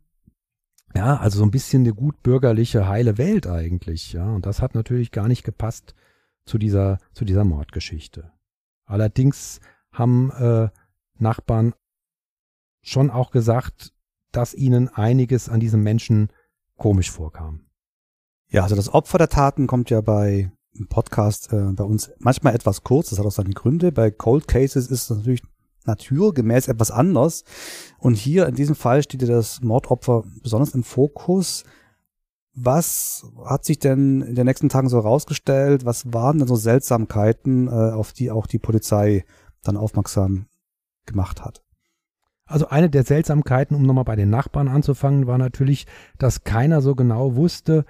Ja, 0.95 1.17
also 1.17 1.39
so 1.39 1.45
ein 1.45 1.51
bisschen 1.51 1.83
eine 1.83 1.93
gut 1.93 2.23
bürgerliche, 2.23 2.87
heile 2.87 3.19
Welt 3.19 3.49
eigentlich. 3.49 4.13
Ja, 4.13 4.33
und 4.33 4.47
das 4.47 4.63
hat 4.63 4.77
natürlich 4.77 5.11
gar 5.11 5.27
nicht 5.27 5.43
gepasst 5.43 5.97
zu 6.45 6.57
dieser, 6.57 6.99
zu 7.15 7.25
dieser 7.25 7.45
Mordgeschichte. 7.45 8.31
Allerdings 8.85 9.59
haben 9.91 10.31
äh, 10.31 10.69
Nachbarn 11.19 11.75
schon 12.81 13.11
auch 13.11 13.33
gesagt, 13.33 13.93
dass 14.31 14.55
ihnen 14.55 14.89
einiges 14.89 15.49
an 15.49 15.59
diesem 15.59 15.83
Menschen 15.83 16.29
komisch 16.77 17.11
vorkam. 17.11 17.67
Ja, 18.51 18.63
also 18.63 18.77
das 18.77 18.89
Opfer 18.89 19.19
der 19.19 19.29
Taten 19.29 19.67
kommt 19.67 19.91
ja 19.91 20.01
bei 20.01 20.53
im 20.79 20.87
Podcast 20.87 21.53
äh, 21.53 21.73
bei 21.73 21.85
uns 21.85 22.11
manchmal 22.19 22.55
etwas 22.55 22.85
kurz, 22.85 23.11
das 23.11 23.19
hat 23.19 23.27
auch 23.27 23.33
seine 23.33 23.51
Gründe. 23.51 23.93
Bei 23.93 24.11
Cold 24.11 24.49
Cases 24.49 24.89
ist 24.89 25.11
das 25.11 25.19
natürlich 25.19 25.43
naturgemäß 25.85 26.69
etwas 26.69 26.91
anders. 26.91 27.45
Und 27.99 28.15
hier 28.15 28.47
in 28.47 28.55
diesem 28.55 28.75
Fall 28.75 29.03
steht 29.03 29.23
ja 29.23 29.29
das 29.29 29.63
Mordopfer 29.63 30.23
besonders 30.43 30.75
im 30.75 30.85
Fokus. 30.85 31.65
Was 32.55 33.27
hat 33.45 33.65
sich 33.65 33.79
denn 33.79 34.21
in 34.23 34.35
den 34.35 34.47
nächsten 34.47 34.69
Tagen 34.69 34.89
so 34.89 34.99
herausgestellt? 34.99 35.85
Was 35.85 36.13
waren 36.13 36.39
denn 36.39 36.49
so 36.49 36.57
Seltsamkeiten, 36.57 37.69
äh, 37.69 37.71
auf 37.71 38.13
die 38.13 38.31
auch 38.31 38.47
die 38.47 38.59
Polizei 38.59 39.25
dann 39.63 39.77
aufmerksam 39.77 40.47
gemacht 41.07 41.45
hat? 41.45 41.63
Also 42.47 42.69
eine 42.69 42.89
der 42.89 43.05
Seltsamkeiten, 43.05 43.77
um 43.77 43.83
nochmal 43.83 44.05
bei 44.05 44.17
den 44.17 44.31
Nachbarn 44.31 44.69
anzufangen, 44.69 45.27
war 45.27 45.37
natürlich, 45.37 45.87
dass 46.17 46.45
keiner 46.45 46.81
so 46.81 46.95
genau 46.95 47.37
wusste, 47.37 47.85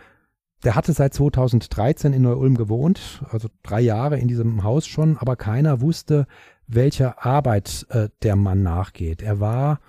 der 0.64 0.74
hatte 0.74 0.92
seit 0.92 1.14
2013 1.14 2.12
in 2.12 2.22
Neu-Ulm 2.22 2.56
gewohnt, 2.56 3.22
also 3.30 3.48
drei 3.62 3.80
Jahre 3.80 4.18
in 4.18 4.28
diesem 4.28 4.64
Haus 4.64 4.86
schon, 4.86 5.16
aber 5.18 5.36
keiner 5.36 5.80
wusste, 5.80 6.26
welcher 6.66 7.24
Arbeit 7.24 7.86
äh, 7.90 8.08
der 8.22 8.36
Mann 8.36 8.62
nachgeht. 8.62 9.22
Er 9.22 9.40
war, 9.40 9.80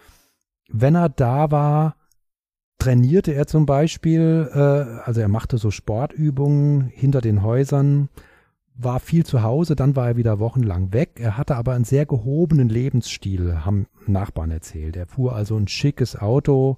wenn 0.70 0.96
er 0.96 1.10
da 1.10 1.52
war, 1.52 1.96
trainierte 2.78 3.34
er 3.34 3.48
zum 3.48 3.66
Beispiel, 3.66 4.50
äh, 4.54 5.02
also 5.04 5.20
er 5.22 5.28
machte 5.28 5.58
so 5.58 5.72
Sportübungen 5.72 6.86
hinter 6.86 7.22
den 7.22 7.44
Häusern, 7.44 8.10
war 8.76 9.02
viel 9.02 9.26
zu 9.26 9.44
Hause, 9.44 9.76
dann 9.76 9.98
war 9.98 10.08
er 10.08 10.18
wieder 10.18 10.40
wochenlang 10.40 10.94
weg. 10.94 11.20
Er 11.20 11.38
hatte 11.38 11.58
aber 11.58 11.74
einen 11.74 11.84
sehr 11.84 12.06
gehobenen 12.06 12.70
Lebensstil, 12.70 13.66
haben 13.66 13.88
Nachbarn 14.08 14.52
erzählt. 14.52 14.96
Er 14.96 15.06
fuhr 15.06 15.36
also 15.36 15.58
ein 15.58 15.68
schickes 15.68 16.16
Auto, 16.16 16.78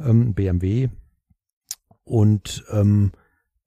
ähm, 0.00 0.32
BMW, 0.32 0.88
und 2.06 2.64
ähm, 2.70 3.10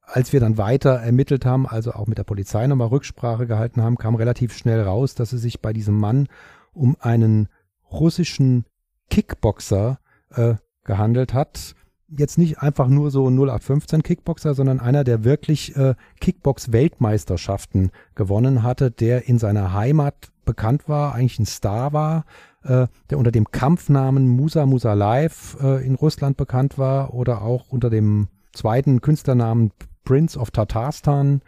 als 0.01 0.33
wir 0.33 0.39
dann 0.39 0.57
weiter 0.57 0.91
ermittelt 0.95 1.45
haben, 1.45 1.67
also 1.67 1.91
auch 1.91 2.07
mit 2.07 2.17
der 2.17 2.23
Polizei 2.23 2.65
nochmal 2.65 2.87
Rücksprache 2.87 3.45
gehalten 3.45 3.83
haben, 3.83 3.97
kam 3.97 4.15
relativ 4.15 4.55
schnell 4.55 4.81
raus, 4.81 5.13
dass 5.13 5.33
es 5.33 5.41
sich 5.41 5.61
bei 5.61 5.73
diesem 5.73 5.99
Mann 5.99 6.27
um 6.73 6.95
einen 6.99 7.49
russischen 7.91 8.65
Kickboxer 9.09 9.99
äh, 10.31 10.55
gehandelt 10.83 11.33
hat. 11.33 11.75
Jetzt 12.11 12.37
nicht 12.37 12.59
einfach 12.59 12.87
nur 12.87 13.11
so 13.11 13.27
0815 13.27 14.01
Kickboxer, 14.01 14.55
sondern 14.55 14.79
einer, 14.79 15.03
der 15.03 15.23
wirklich 15.23 15.75
äh, 15.75 15.93
Kickbox-Weltmeisterschaften 16.19 17.91
gewonnen 18.15 18.63
hatte, 18.63 18.89
der 18.89 19.27
in 19.27 19.37
seiner 19.37 19.73
Heimat 19.73 20.31
bekannt 20.43 20.89
war, 20.89 21.13
eigentlich 21.13 21.37
ein 21.37 21.45
Star 21.45 21.93
war, 21.93 22.25
äh, 22.63 22.87
der 23.09 23.19
unter 23.19 23.31
dem 23.31 23.51
Kampfnamen 23.51 24.27
Musa 24.27 24.65
Musa 24.65 24.93
Live 24.93 25.57
äh, 25.61 25.85
in 25.85 25.93
Russland 25.95 26.37
bekannt 26.37 26.79
war 26.79 27.13
oder 27.13 27.43
auch 27.43 27.67
unter 27.69 27.91
dem 27.91 28.27
zweiten 28.53 29.01
Künstlernamen 29.01 29.71
Prince 30.03 30.39
of 30.39 30.49
Tatarstan. 30.49 31.41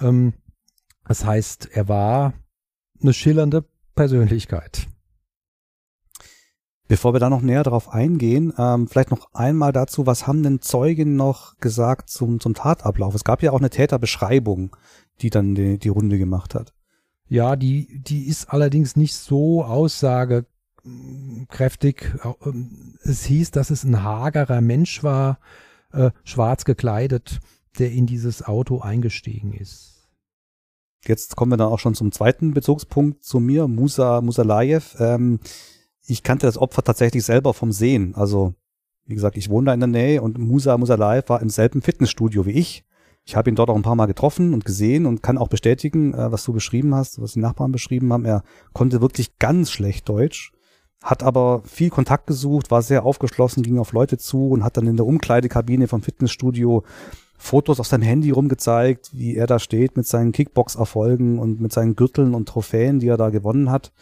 Ähm, 0.00 0.34
das 1.06 1.24
heißt, 1.24 1.70
er 1.72 1.88
war 1.88 2.34
eine 3.02 3.14
schillernde 3.14 3.64
Persönlichkeit. 3.94 4.88
Bevor 6.86 7.14
wir 7.14 7.20
da 7.20 7.30
noch 7.30 7.40
näher 7.40 7.62
darauf 7.62 7.88
eingehen, 7.88 8.52
ähm, 8.58 8.88
vielleicht 8.88 9.10
noch 9.10 9.32
einmal 9.32 9.72
dazu, 9.72 10.06
was 10.06 10.26
haben 10.26 10.42
denn 10.42 10.60
Zeugen 10.60 11.16
noch 11.16 11.56
gesagt 11.58 12.10
zum, 12.10 12.40
zum 12.40 12.52
Tatablauf? 12.52 13.14
Es 13.14 13.24
gab 13.24 13.42
ja 13.42 13.52
auch 13.52 13.58
eine 13.58 13.70
Täterbeschreibung, 13.70 14.76
die 15.22 15.30
dann 15.30 15.54
die, 15.54 15.78
die 15.78 15.88
Runde 15.88 16.18
gemacht 16.18 16.54
hat. 16.54 16.74
Ja, 17.26 17.56
die, 17.56 18.02
die 18.02 18.28
ist 18.28 18.50
allerdings 18.50 18.96
nicht 18.96 19.14
so 19.14 19.64
aussagekräftig. 19.64 22.12
Es 23.02 23.24
hieß, 23.24 23.50
dass 23.50 23.70
es 23.70 23.84
ein 23.84 24.02
hagerer 24.02 24.60
Mensch 24.60 25.02
war, 25.02 25.38
äh, 25.92 26.10
schwarz 26.22 26.66
gekleidet, 26.66 27.40
der 27.78 27.92
in 27.92 28.04
dieses 28.06 28.42
Auto 28.42 28.80
eingestiegen 28.80 29.54
ist. 29.54 30.06
Jetzt 31.06 31.36
kommen 31.36 31.52
wir 31.52 31.56
dann 31.56 31.68
auch 31.68 31.78
schon 31.78 31.94
zum 31.94 32.12
zweiten 32.12 32.52
Bezugspunkt 32.52 33.24
zu 33.24 33.40
mir, 33.40 33.68
Musa 33.68 34.20
Musalayev. 34.20 34.96
Ähm, 34.98 35.40
ich 36.06 36.22
kannte 36.22 36.46
das 36.46 36.58
Opfer 36.58 36.82
tatsächlich 36.82 37.24
selber 37.24 37.54
vom 37.54 37.72
Sehen. 37.72 38.14
Also, 38.14 38.54
wie 39.06 39.14
gesagt, 39.14 39.36
ich 39.36 39.50
wohne 39.50 39.66
da 39.66 39.74
in 39.74 39.80
der 39.80 39.86
Nähe 39.86 40.22
und 40.22 40.38
Musa 40.38 40.76
Musalayev 40.76 41.28
war 41.28 41.42
im 41.42 41.50
selben 41.50 41.82
Fitnessstudio 41.82 42.46
wie 42.46 42.52
ich. 42.52 42.84
Ich 43.26 43.36
habe 43.36 43.48
ihn 43.48 43.56
dort 43.56 43.70
auch 43.70 43.76
ein 43.76 43.82
paar 43.82 43.94
Mal 43.94 44.06
getroffen 44.06 44.52
und 44.52 44.66
gesehen 44.66 45.06
und 45.06 45.22
kann 45.22 45.38
auch 45.38 45.48
bestätigen, 45.48 46.12
äh, 46.12 46.30
was 46.30 46.44
du 46.44 46.52
beschrieben 46.52 46.94
hast, 46.94 47.20
was 47.20 47.32
die 47.32 47.40
Nachbarn 47.40 47.72
beschrieben 47.72 48.12
haben. 48.12 48.26
Er 48.26 48.42
konnte 48.74 49.00
wirklich 49.00 49.38
ganz 49.38 49.70
schlecht 49.70 50.08
Deutsch, 50.08 50.52
hat 51.02 51.22
aber 51.22 51.62
viel 51.64 51.88
Kontakt 51.88 52.26
gesucht, 52.26 52.70
war 52.70 52.82
sehr 52.82 53.04
aufgeschlossen, 53.04 53.62
ging 53.62 53.78
auf 53.78 53.92
Leute 53.92 54.18
zu 54.18 54.48
und 54.48 54.62
hat 54.62 54.76
dann 54.76 54.86
in 54.86 54.96
der 54.96 55.06
Umkleidekabine 55.06 55.88
vom 55.88 56.02
Fitnessstudio 56.02 56.84
Fotos 57.36 57.80
auf 57.80 57.86
seinem 57.86 58.02
Handy 58.02 58.30
rumgezeigt, 58.30 59.10
wie 59.12 59.36
er 59.36 59.46
da 59.46 59.58
steht 59.58 59.96
mit 59.96 60.06
seinen 60.06 60.32
Kickbox-Erfolgen 60.32 61.38
und 61.38 61.60
mit 61.60 61.72
seinen 61.72 61.96
Gürteln 61.96 62.34
und 62.34 62.48
Trophäen, 62.48 63.00
die 63.00 63.08
er 63.08 63.16
da 63.16 63.30
gewonnen 63.30 63.70
hat. 63.70 63.92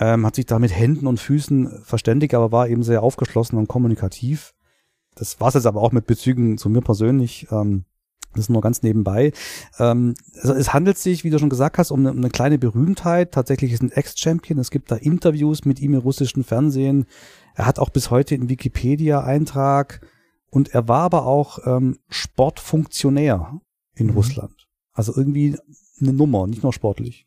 Ähm, 0.00 0.24
hat 0.24 0.34
sich 0.34 0.46
da 0.46 0.58
mit 0.58 0.74
Händen 0.74 1.06
und 1.06 1.20
Füßen 1.20 1.82
verständigt, 1.84 2.34
aber 2.34 2.50
war 2.50 2.68
eben 2.68 2.82
sehr 2.82 3.02
aufgeschlossen 3.02 3.58
und 3.58 3.68
kommunikativ. 3.68 4.54
Das 5.14 5.40
war 5.40 5.48
es 5.48 5.54
jetzt 5.54 5.66
aber 5.66 5.82
auch 5.82 5.92
mit 5.92 6.06
Bezügen 6.06 6.56
zu 6.56 6.70
mir 6.70 6.80
persönlich. 6.80 7.46
Ähm, 7.50 7.84
das 8.32 8.44
ist 8.44 8.48
nur 8.48 8.62
ganz 8.62 8.82
nebenbei. 8.82 9.32
Ähm, 9.78 10.14
also 10.36 10.54
es 10.54 10.72
handelt 10.72 10.98
sich, 10.98 11.24
wie 11.24 11.30
du 11.30 11.38
schon 11.38 11.50
gesagt 11.50 11.78
hast, 11.78 11.90
um 11.90 12.00
eine, 12.00 12.12
um 12.12 12.18
eine 12.18 12.30
kleine 12.30 12.58
Berühmtheit. 12.58 13.32
Tatsächlich 13.32 13.72
ist 13.72 13.82
ein 13.82 13.92
Ex-Champion. 13.92 14.58
Es 14.58 14.70
gibt 14.70 14.90
da 14.90 14.96
Interviews 14.96 15.64
mit 15.64 15.80
ihm 15.80 15.94
im 15.94 16.00
russischen 16.00 16.44
Fernsehen. 16.44 17.06
Er 17.54 17.66
hat 17.66 17.78
auch 17.78 17.90
bis 17.90 18.10
heute 18.10 18.36
einen 18.36 18.48
Wikipedia-Eintrag. 18.48 20.00
Und 20.48 20.74
er 20.74 20.88
war 20.88 21.02
aber 21.02 21.26
auch 21.26 21.58
ähm, 21.66 21.98
Sportfunktionär 22.08 23.60
in 23.94 24.06
mhm. 24.06 24.12
Russland. 24.14 24.68
Also 24.92 25.14
irgendwie 25.14 25.56
eine 26.00 26.12
Nummer, 26.12 26.46
nicht 26.46 26.62
nur 26.62 26.72
sportlich. 26.72 27.26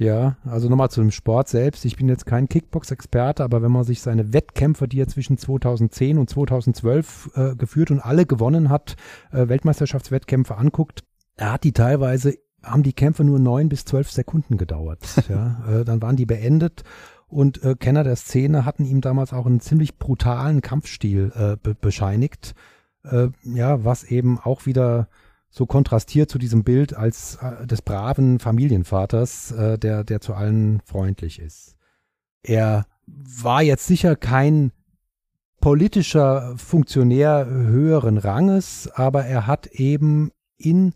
Ja, 0.00 0.36
also 0.46 0.70
nochmal 0.70 0.90
zu 0.90 1.02
dem 1.02 1.10
Sport 1.10 1.50
selbst. 1.50 1.84
Ich 1.84 1.96
bin 1.96 2.08
jetzt 2.08 2.24
kein 2.24 2.48
Kickbox-Experte, 2.48 3.44
aber 3.44 3.60
wenn 3.60 3.70
man 3.70 3.84
sich 3.84 4.00
seine 4.00 4.32
Wettkämpfe, 4.32 4.88
die 4.88 4.98
er 4.98 5.08
zwischen 5.08 5.36
2010 5.36 6.16
und 6.16 6.30
2012 6.30 7.30
äh, 7.34 7.54
geführt 7.54 7.90
und 7.90 8.00
alle 8.00 8.24
gewonnen 8.24 8.70
hat, 8.70 8.96
äh, 9.30 9.48
Weltmeisterschaftswettkämpfe 9.48 10.56
anguckt, 10.56 11.04
er 11.36 11.52
hat 11.52 11.64
die 11.64 11.72
teilweise, 11.72 12.38
haben 12.62 12.82
die 12.82 12.94
Kämpfe 12.94 13.24
nur 13.24 13.38
neun 13.38 13.68
bis 13.68 13.84
zwölf 13.84 14.10
Sekunden 14.10 14.56
gedauert. 14.56 15.00
ja, 15.28 15.62
äh, 15.70 15.84
dann 15.84 16.00
waren 16.00 16.16
die 16.16 16.24
beendet 16.24 16.82
und 17.28 17.62
äh, 17.62 17.74
Kenner 17.74 18.02
der 18.02 18.16
Szene 18.16 18.64
hatten 18.64 18.86
ihm 18.86 19.02
damals 19.02 19.34
auch 19.34 19.44
einen 19.44 19.60
ziemlich 19.60 19.98
brutalen 19.98 20.62
Kampfstil 20.62 21.30
äh, 21.34 21.56
be 21.62 21.74
bescheinigt. 21.74 22.54
Äh, 23.04 23.28
ja, 23.42 23.84
was 23.84 24.04
eben 24.04 24.38
auch 24.38 24.64
wieder 24.64 25.08
so 25.50 25.66
kontrastiert 25.66 26.30
zu 26.30 26.38
diesem 26.38 26.64
Bild 26.64 26.94
als 26.94 27.38
äh, 27.42 27.66
des 27.66 27.82
braven 27.82 28.38
Familienvaters, 28.38 29.52
äh, 29.52 29.78
der, 29.78 30.04
der 30.04 30.20
zu 30.20 30.34
allen 30.34 30.80
freundlich 30.84 31.40
ist. 31.40 31.76
Er 32.42 32.86
war 33.06 33.62
jetzt 33.62 33.86
sicher 33.86 34.16
kein 34.16 34.72
politischer 35.60 36.54
Funktionär 36.56 37.44
höheren 37.46 38.16
Ranges, 38.16 38.88
aber 38.94 39.26
er 39.26 39.46
hat 39.46 39.66
eben 39.66 40.30
in 40.56 40.94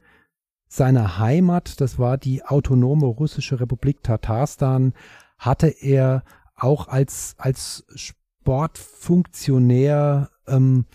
seiner 0.69 1.19
Heimat, 1.19 1.79
das 1.81 1.99
war 1.99 2.17
die 2.17 2.43
autonome 2.45 3.07
russische 3.07 3.61
Republik 3.61 4.03
Tatarstan, 4.03 4.95
hatte 5.39 5.69
er 5.69 6.25
auch 6.57 6.89
als, 6.89 7.35
als 7.39 7.85
Sportfunktionär 7.95 10.31
ähm, 10.47 10.87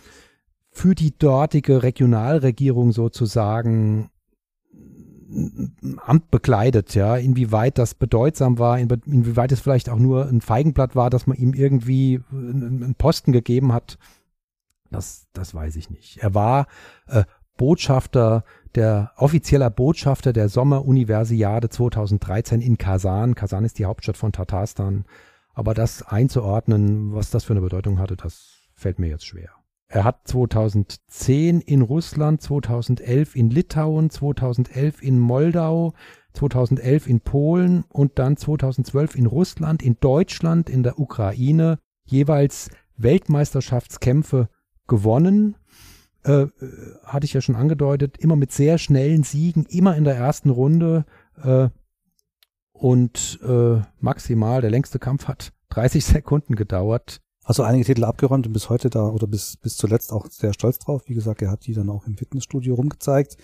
für 0.79 0.95
die 0.95 1.17
dortige 1.17 1.83
Regionalregierung 1.83 2.93
sozusagen 2.93 4.11
Amt 6.05 6.31
bekleidet, 6.31 6.95
ja, 6.95 7.17
inwieweit 7.17 7.77
das 7.77 7.93
bedeutsam 7.93 8.57
war, 8.57 8.79
inwieweit 8.79 9.51
es 9.51 9.59
vielleicht 9.59 9.89
auch 9.89 9.99
nur 9.99 10.27
ein 10.27 10.41
Feigenblatt 10.41 10.95
war, 10.95 11.09
dass 11.09 11.27
man 11.27 11.37
ihm 11.37 11.53
irgendwie 11.53 12.21
einen 12.31 12.95
Posten 12.95 13.31
gegeben 13.33 13.73
hat, 13.73 13.99
das, 14.89 15.27
das 15.33 15.53
weiß 15.53 15.75
ich 15.75 15.89
nicht. 15.89 16.17
Er 16.17 16.33
war 16.33 16.65
äh, 17.07 17.25
Botschafter, 17.57 18.43
der 18.73 19.11
offizieller 19.17 19.69
Botschafter 19.69 20.33
der 20.33 20.47
Sommeruniversiade 20.47 21.69
2013 21.69 22.61
in 22.61 22.77
Kasan. 22.77 23.35
Kasan 23.35 23.65
ist 23.65 23.77
die 23.77 23.85
Hauptstadt 23.85 24.17
von 24.17 24.31
Tatarstan. 24.31 25.05
Aber 25.53 25.73
das 25.73 26.01
einzuordnen, 26.03 27.13
was 27.13 27.29
das 27.29 27.43
für 27.43 27.53
eine 27.53 27.61
Bedeutung 27.61 27.99
hatte, 27.99 28.15
das 28.15 28.61
fällt 28.73 28.97
mir 28.97 29.09
jetzt 29.09 29.25
schwer. 29.25 29.58
Er 29.91 30.03
hat 30.03 30.27
2010 30.27 31.61
in 31.61 31.81
Russland, 31.81 32.43
2011 32.43 33.35
in 33.35 33.49
Litauen, 33.49 34.11
2011 34.11 35.01
in 35.01 35.19
Moldau, 35.19 35.93
2011 36.33 37.07
in 37.07 37.21
Polen 37.21 37.83
und 37.89 38.19
dann 38.19 38.37
2012 38.37 39.15
in 39.15 39.25
Russland, 39.25 39.81
in 39.81 39.97
Deutschland, 39.99 40.69
in 40.69 40.83
der 40.83 40.99
Ukraine 40.99 41.79
jeweils 42.05 42.69
Weltmeisterschaftskämpfe 42.97 44.49
gewonnen. 44.87 45.55
Äh, 46.23 46.47
hatte 47.03 47.25
ich 47.25 47.33
ja 47.33 47.41
schon 47.41 47.55
angedeutet, 47.55 48.17
immer 48.19 48.35
mit 48.35 48.51
sehr 48.51 48.77
schnellen 48.77 49.23
Siegen, 49.23 49.65
immer 49.65 49.95
in 49.97 50.03
der 50.03 50.17
ersten 50.17 50.51
Runde. 50.51 51.05
Äh, 51.41 51.69
und 52.73 53.39
äh, 53.43 53.81
maximal, 53.99 54.61
der 54.61 54.69
längste 54.69 54.99
Kampf 54.99 55.27
hat 55.27 55.51
30 55.69 56.05
Sekunden 56.05 56.55
gedauert. 56.55 57.21
Also 57.49 57.63
einige 57.63 57.83
Titel 57.83 58.03
abgeräumt 58.03 58.45
und 58.45 58.53
bis 58.53 58.69
heute 58.69 58.91
da 58.91 59.07
oder 59.07 59.25
bis, 59.25 59.57
bis 59.57 59.75
zuletzt 59.75 60.13
auch 60.13 60.27
sehr 60.29 60.53
stolz 60.53 60.77
drauf. 60.77 61.01
Wie 61.07 61.15
gesagt, 61.15 61.41
er 61.41 61.49
hat 61.49 61.65
die 61.65 61.73
dann 61.73 61.89
auch 61.89 62.05
im 62.05 62.15
Fitnessstudio 62.15 62.75
rumgezeigt. 62.75 63.37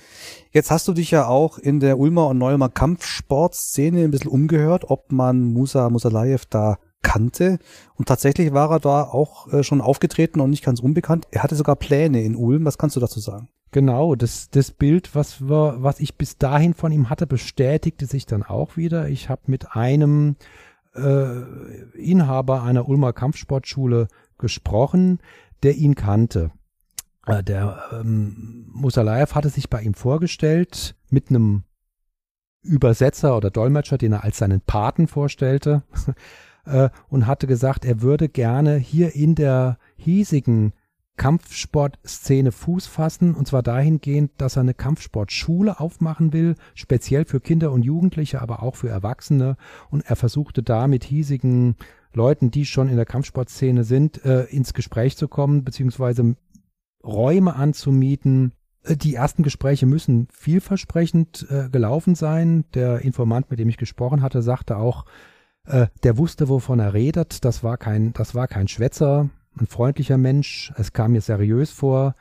Jetzt 0.51 0.69
hast 0.69 0.88
du 0.88 0.93
dich 0.93 1.09
ja 1.09 1.27
auch 1.27 1.57
in 1.57 1.79
der 1.79 1.97
Ulmer 1.97 2.27
und 2.27 2.38
Neumer 2.38 2.69
Kampfsportszene 2.69 4.03
ein 4.03 4.12
bisschen 4.12 4.29
umgehört, 4.29 4.91
ob 4.91 5.12
man 5.12 5.41
Musa 5.41 5.89
Musalayev 5.89 6.45
da 6.51 6.77
kannte. 7.01 7.57
Und 7.95 8.07
tatsächlich 8.07 8.53
war 8.53 8.69
er 8.69 8.79
da 8.79 9.01
auch 9.05 9.51
äh, 9.51 9.63
schon 9.63 9.81
aufgetreten 9.81 10.39
und 10.39 10.51
nicht 10.51 10.63
ganz 10.63 10.81
unbekannt. 10.81 11.25
Er 11.31 11.41
hatte 11.41 11.55
sogar 11.55 11.75
Pläne 11.75 12.21
in 12.21 12.35
Ulm. 12.35 12.63
Was 12.63 12.77
kannst 12.77 12.95
du 12.95 13.00
dazu 13.00 13.19
sagen? 13.19 13.50
Genau, 13.71 14.13
das, 14.13 14.51
das 14.51 14.69
Bild, 14.69 15.15
was, 15.15 15.41
wir, 15.41 15.77
was 15.79 16.00
ich 16.00 16.15
bis 16.15 16.38
dahin 16.38 16.75
von 16.75 16.91
ihm 16.91 17.09
hatte, 17.09 17.25
bestätigte 17.25 18.05
sich 18.05 18.27
dann 18.27 18.43
auch 18.43 18.77
wieder. 18.77 19.09
Ich 19.09 19.29
habe 19.29 19.41
mit 19.47 19.75
einem 19.75 20.35
äh, 20.96 21.42
Inhaber 21.98 22.64
einer 22.64 22.88
Ulmer 22.88 23.14
Kampfsportschule 23.14 24.08
gesprochen, 24.38 25.20
der 25.64 25.75
ihn 25.75 25.96
kannte. 25.96 26.52
Äh, 27.25 27.44
der 27.44 27.84
ähm, 27.92 28.66
Musalaev 28.72 29.36
hatte 29.36 29.50
sich 29.50 29.70
bei 29.70 29.82
ihm 29.82 29.94
vorgestellt 29.94 30.96
mit 31.10 31.30
einem 31.30 31.64
Übersetzer 32.62 33.38
oder 33.38 33.52
Dolmetscher, 33.52 33.98
den 33.98 34.14
er 34.14 34.24
als 34.24 34.38
seinen 34.38 34.62
Paten 34.62 35.08
vorstellte, 35.08 35.84
äh, 36.66 36.90
und 37.10 37.28
hatte 37.28 37.48
gesagt, 37.48 37.86
er 37.86 38.02
würde 38.02 38.28
gerne 38.30 38.78
hier 38.78 39.16
in 39.16 39.36
der 39.36 39.78
hiesigen 39.96 40.74
Kampfsportszene 41.17 42.51
Fuß 42.51 42.88
fassen 42.88 43.36
und 43.36 43.48
zwar 43.48 43.63
dahingehend, 43.63 44.31
dass 44.38 44.57
er 44.57 44.62
eine 44.62 44.74
Kampfsportschule 44.74 45.79
aufmachen 45.79 46.34
will, 46.34 46.55
speziell 46.74 47.25
für 47.25 47.39
Kinder 47.39 47.72
und 47.72 47.84
Jugendliche, 47.84 48.41
aber 48.41 48.62
auch 48.62 48.75
für 48.75 48.89
Erwachsene 48.89 49.55
und 49.89 50.05
er 50.05 50.15
versuchte 50.15 50.62
da 50.62 50.88
mit 50.88 51.03
hiesigen 51.03 51.75
Leuten, 52.13 52.51
die 52.51 52.65
schon 52.65 52.89
in 52.89 52.95
der 52.95 53.05
Kampfsportszene 53.05 53.84
sind, 53.84 54.24
äh, 54.25 54.43
ins 54.45 54.74
Gespräch 54.74 55.17
zu 55.17 55.27
kommen, 55.27 55.63
beziehungsweise 55.63 56.36
Räume 57.03 57.55
anzumieten. 57.55 58.53
Äh, 58.84 58.98
die 58.98 59.15
ersten 59.15 59.43
Gespräche 59.43 59.86
müssen 59.86 60.27
vielversprechend 60.31 61.48
äh, 61.50 61.70
gelaufen 61.70 62.16
sein. 62.16 62.66
Der 62.74 63.00
Informant, 63.00 63.50
mit 63.51 63.59
dem 63.59 63.70
ich 63.70 63.77
gesprochen 63.77 64.22
hatte, 64.22 64.42
sagte 64.42 64.77
auch, 64.77 65.05
äh, 65.66 65.87
der 66.03 66.18
wusste, 66.18 66.50
wovon 66.50 66.79
er 66.79 66.94
redet. 66.94 67.44
Das 67.46 67.63
war 67.63 67.77
kein, 67.77 68.13
das 68.13 68.35
war 68.35 68.48
kein 68.48 68.68
Schwätzer 68.68 69.29
ein 69.59 69.68
freundlicher 69.68 70.18
Mensch, 70.18 70.74
es 70.77 70.94
kam 70.94 71.13
mir 71.13 71.22
seriös 71.22 71.72
vor. 71.72 72.15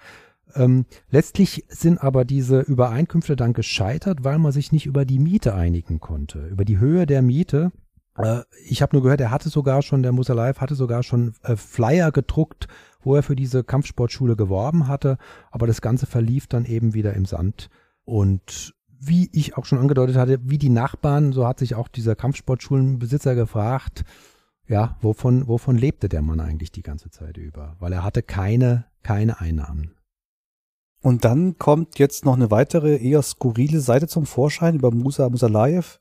Ähm, 0.55 0.87
letztlich 1.11 1.65
sind 1.69 2.03
aber 2.03 2.25
diese 2.25 2.61
Übereinkünfte 2.61 3.37
dann 3.37 3.53
gescheitert, 3.53 4.23
weil 4.23 4.39
man 4.39 4.53
sich 4.53 4.73
nicht 4.73 4.87
über 4.87 5.05
die 5.05 5.19
Miete 5.19 5.55
einigen 5.55 6.01
konnte, 6.01 6.47
über 6.47 6.65
die 6.65 6.79
Höhe 6.79 7.07
der 7.07 7.23
Miete. 7.23 7.73
Äh, 8.17 8.43
ich 8.67 8.83
habe 8.83 8.95
nur 8.95 9.03
gehört, 9.03 9.21
er 9.21 9.31
hatte 9.31 9.49
sogar 9.49 9.83
schon, 9.83 10.03
der 10.03 10.13
Musalive 10.13 10.61
hatte 10.61 10.75
sogar 10.75 11.03
schon 11.03 11.35
äh, 11.43 11.57
Flyer 11.57 12.13
gedruckt, 12.13 12.69
wo 13.03 13.17
er 13.17 13.23
für 13.23 13.37
diese 13.37 13.65
Kampfsportschule 13.65 14.37
geworben 14.37 14.87
hatte, 14.87 15.19
aber 15.51 15.67
das 15.67 15.81
Ganze 15.81 16.07
verlief 16.07 16.47
dann 16.47 16.65
eben 16.65 16.95
wieder 16.95 17.15
im 17.15 17.27
Sand. 17.27 17.69
Und 18.05 18.75
wie 18.89 19.29
ich 19.33 19.57
auch 19.57 19.65
schon 19.65 19.79
angedeutet 19.79 20.17
hatte, 20.17 20.39
wie 20.43 20.59
die 20.59 20.71
Nachbarn, 20.71 21.33
so 21.33 21.47
hat 21.47 21.59
sich 21.59 21.75
auch 21.75 21.89
dieser 21.89 22.15
Kampfsportschulenbesitzer 22.15 23.35
gefragt, 23.35 24.05
ja, 24.67 24.97
wovon, 25.01 25.47
wovon 25.47 25.77
lebte 25.77 26.09
der 26.09 26.23
Mann 26.23 26.41
eigentlich 26.41 26.73
die 26.73 26.83
ganze 26.83 27.11
Zeit 27.11 27.37
über? 27.37 27.77
Weil 27.81 27.93
er 27.93 28.03
hatte 28.03 28.23
keine, 28.23 28.87
keine 29.03 29.41
Einnahmen. 29.41 29.95
Und 31.03 31.27
dann 31.27 31.59
kommt 31.59 31.99
jetzt 31.99 32.25
noch 32.25 32.35
eine 32.35 32.51
weitere, 32.51 32.97
eher 32.97 33.21
skurrile 33.23 33.81
Seite 33.81 34.09
zum 34.09 34.25
Vorschein 34.25 34.77
über 34.77 34.91
Musa 34.91 35.29
Musalayev. 35.29 35.99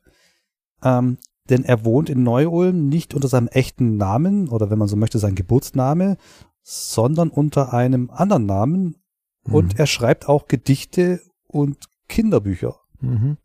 Ähm, 0.82 1.18
denn 1.50 1.62
er 1.62 1.84
wohnt 1.84 2.08
in 2.08 2.22
Neu-Ulm 2.22 2.88
nicht 2.88 3.12
unter 3.12 3.28
seinem 3.28 3.48
echten 3.48 3.98
Namen 3.98 4.48
oder 4.48 4.70
wenn 4.70 4.78
man 4.78 4.88
so 4.88 4.96
möchte, 4.96 5.18
sein 5.18 5.34
Geburtsname, 5.34 6.16
sondern 6.62 7.28
unter 7.28 7.74
einem 7.74 8.08
anderen 8.10 8.46
Namen. 8.46 8.96
Und 9.44 9.74
mhm. 9.74 9.78
er 9.78 9.86
schreibt 9.86 10.26
auch 10.26 10.48
Gedichte 10.48 11.20
und 11.46 11.84
Kinderbücher. 12.08 12.76
Mhm. 13.00 13.36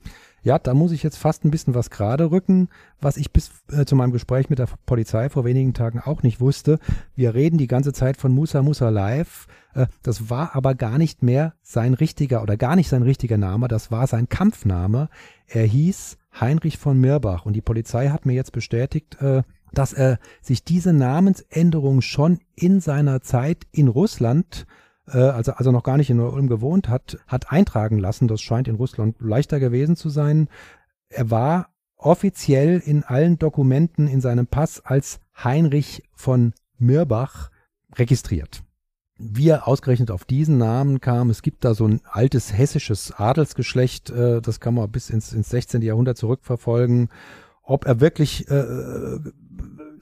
Ja, 0.43 0.60
da 0.60 0.73
muss 0.73 0.91
ich 0.91 1.04
jetzt 1.04 1.17
fast 1.17 1.43
ein 1.43 1.52
bisschen 1.52 1.75
was 1.75 1.89
gerade 1.89 2.32
rücken, 2.32 2.69
was 3.02 3.17
ich 3.17 3.32
bis 3.32 3.52
äh, 3.71 3.86
zu 3.86 3.95
meinem 3.95 4.12
Gespräch 4.12 4.49
mit 4.49 4.60
der 4.60 4.67
Polizei 4.86 5.30
vor 5.30 5.45
wenigen 5.45 5.73
Tagen 5.73 5.99
auch 5.99 6.23
nicht 6.23 6.39
wusste. 6.39 6.80
Wir 7.15 7.34
reden 7.34 7.58
die 7.58 7.67
ganze 7.67 7.93
Zeit 7.93 8.17
von 8.17 8.32
Musa 8.32 8.62
Musa 8.62 8.89
Live. 8.89 9.47
Äh, 9.73 9.88
das 10.04 10.30
war 10.30 10.56
aber 10.56 10.75
gar 10.75 10.97
nicht 10.97 11.23
mehr 11.23 11.54
sein 11.62 11.93
richtiger 11.93 12.41
oder 12.41 12.58
gar 12.58 12.75
nicht 12.75 12.89
sein 12.89 13.04
richtiger 13.04 13.38
Name, 13.38 13.67
das 13.67 13.91
war 13.91 14.08
sein 14.08 14.30
Kampfname. 14.30 15.10
Er 15.47 15.65
hieß 15.65 16.17
Heinrich 16.39 16.78
von 16.78 16.99
Mirbach 16.99 17.45
und 17.45 17.54
die 17.54 17.62
Polizei 17.62 18.10
hat 18.10 18.25
mir 18.25 18.34
jetzt 18.34 18.52
bestätigt, 18.52 19.21
äh, 19.21 19.43
dass 19.73 19.93
er 19.93 20.19
sich 20.41 20.63
diese 20.63 20.93
Namensänderung 20.93 22.02
schon 22.02 22.39
in 22.56 22.80
seiner 22.80 23.21
Zeit 23.21 23.67
in 23.71 23.88
Russland 23.88 24.65
also, 25.17 25.54
also 25.54 25.72
noch 25.72 25.84
gar 25.84 25.98
nicht 25.98 26.10
in 26.10 26.17
Neu-Ulm 26.17 26.48
gewohnt 26.48 26.89
hat, 26.89 27.17
hat 27.28 27.52
eintragen 27.52 28.00
lassen. 28.00 28.28
Das 28.28 28.41
scheint 28.41 28.67
in 28.67 28.76
Russland 28.76 29.15
leichter 29.19 29.60
gewesen 29.60 29.95
zu 29.95 30.10
sein. 30.10 30.50
Er 31.10 31.32
war 31.32 31.69
offiziell 31.98 32.82
in 32.84 33.04
allen 33.04 33.38
Dokumenten 33.38 34.08
in 34.08 34.22
seinem 34.22 34.48
Pass 34.48 34.86
als 34.86 35.19
Heinrich 35.43 36.04
von 36.13 36.54
Mirbach 36.78 37.52
registriert. 37.95 38.63
Wie 39.17 39.50
er 39.50 39.67
ausgerechnet 39.67 40.12
auf 40.12 40.24
diesen 40.24 40.58
Namen 40.58 41.02
kam, 41.02 41.30
es 41.30 41.41
gibt 41.41 41.65
da 41.65 41.74
so 41.74 41.86
ein 41.86 42.00
altes 42.10 42.58
hessisches 42.58 43.12
Adelsgeschlecht, 43.12 44.10
äh, 44.12 44.41
das 44.41 44.62
kann 44.62 44.76
man 44.76 44.89
bis 44.89 45.10
ins, 45.10 45.34
ins 45.34 45.50
16. 45.50 45.82
Jahrhundert 45.82 46.17
zurückverfolgen. 46.17 47.10
Ob 47.62 47.86
er 47.86 48.00
wirklich 48.00 48.50
äh, 48.50 49.19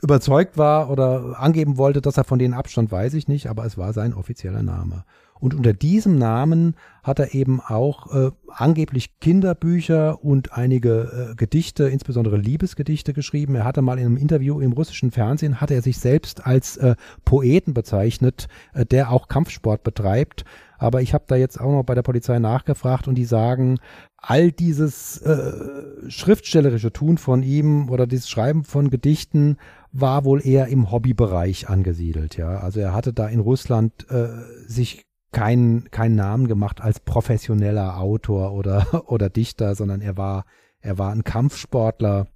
überzeugt 0.02 0.58
war 0.58 0.90
oder 0.90 1.40
angeben 1.40 1.78
wollte, 1.78 2.02
dass 2.02 2.18
er 2.18 2.24
von 2.24 2.40
denen 2.40 2.54
abstand, 2.54 2.92
weiß 2.92 3.14
ich 3.14 3.28
nicht, 3.28 3.48
aber 3.48 3.66
es 3.66 3.78
war 3.78 3.94
sein 3.94 4.14
offizieller 4.14 4.64
Name. 4.64 5.04
Und 5.40 5.54
unter 5.54 5.74
diesem 5.74 6.18
Namen 6.18 6.76
hat 7.04 7.20
er 7.20 7.34
eben 7.34 7.62
auch 7.62 8.14
äh, 8.14 8.32
angeblich 8.50 9.20
Kinderbücher 9.20 10.24
und 10.24 10.54
einige 10.54 11.30
äh, 11.32 11.36
Gedichte, 11.36 11.86
insbesondere 11.86 12.38
Liebesgedichte 12.38 13.14
geschrieben. 13.14 13.56
Er 13.56 13.64
hatte 13.64 13.82
mal 13.82 14.00
in 14.00 14.06
einem 14.06 14.18
Interview 14.18 14.60
im 14.60 14.74
russischen 14.74 15.12
Fernsehen, 15.12 15.62
hatte 15.62 15.76
er 15.76 15.82
sich 15.82 16.00
selbst 16.00 16.46
als 16.46 16.78
äh, 16.78 16.96
Poeten 17.24 17.74
bezeichnet, 17.74 18.48
äh, 18.74 18.86
der 18.86 19.12
auch 19.12 19.28
Kampfsport 19.28 19.84
betreibt. 19.84 20.44
Aber 20.80 21.02
ich 21.02 21.14
habe 21.14 21.26
da 21.28 21.36
jetzt 21.36 21.60
auch 21.60 21.72
noch 21.72 21.84
bei 21.84 21.96
der 21.96 22.04
Polizei 22.04 22.40
nachgefragt 22.40 23.08
und 23.08 23.16
die 23.16 23.26
sagen, 23.26 23.80
all 24.18 24.52
dieses 24.52 25.22
äh, 25.22 26.10
schriftstellerische 26.10 26.92
Tun 26.92 27.18
von 27.18 27.44
ihm 27.44 27.90
oder 27.90 28.08
dieses 28.08 28.30
Schreiben 28.30 28.64
von 28.64 28.90
Gedichten 28.90 29.58
war 29.92 30.26
wohl 30.26 30.46
eher 30.46 30.68
im 30.68 30.92
Hobbybereich 30.92 31.70
angesiedelt, 31.70 32.38
ja. 32.38 32.60
Also 32.60 32.80
er 32.80 32.94
hatte 32.94 33.14
da 33.14 33.28
in 33.28 33.40
Russland 33.40 34.10
äh, 34.10 34.30
sich 34.68 35.06
keinen 35.32 35.92
keinen 35.92 36.16
Namen 36.16 36.48
gemacht 36.48 36.82
als 36.82 37.00
professioneller 37.00 38.00
Autor 38.00 38.54
oder 38.54 39.06
oder 39.12 39.30
Dichter, 39.30 39.76
sondern 39.76 40.02
er 40.02 40.18
war 40.18 40.46
er 40.80 40.98
war 40.98 41.12
ein 41.12 41.24
Kampfsportler. 41.24 42.28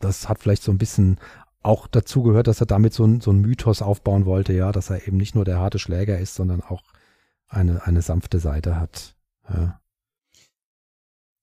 Das 0.00 0.28
hat 0.28 0.38
vielleicht 0.38 0.62
so 0.62 0.72
ein 0.72 0.78
bisschen 0.78 1.18
auch 1.62 1.86
dazu 1.86 2.22
gehört, 2.22 2.46
dass 2.46 2.60
er 2.60 2.66
damit 2.66 2.92
so 2.92 3.04
ein, 3.04 3.20
so 3.20 3.30
ein 3.30 3.40
Mythos 3.40 3.80
aufbauen 3.80 4.26
wollte, 4.26 4.52
ja, 4.52 4.70
dass 4.70 4.90
er 4.90 5.08
eben 5.08 5.16
nicht 5.16 5.34
nur 5.34 5.46
der 5.46 5.58
harte 5.58 5.78
Schläger 5.78 6.18
ist, 6.18 6.34
sondern 6.34 6.60
auch 6.60 6.82
eine, 7.48 7.86
eine 7.86 8.02
sanfte 8.02 8.38
Seite 8.38 8.78
hat. 8.78 9.16
Ja. 9.48 9.80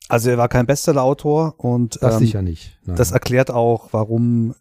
Also 0.07 0.29
er 0.29 0.37
war 0.37 0.49
kein 0.49 0.67
Bestsellerautor 0.67 1.55
und 1.57 2.01
das 2.03 2.15
ähm, 2.15 2.19
sicher 2.19 2.41
nicht. 2.41 2.77
Nein. 2.83 2.97
Das 2.97 3.11
erklärt 3.11 3.49
auch, 3.49 3.93
warum 3.93 4.53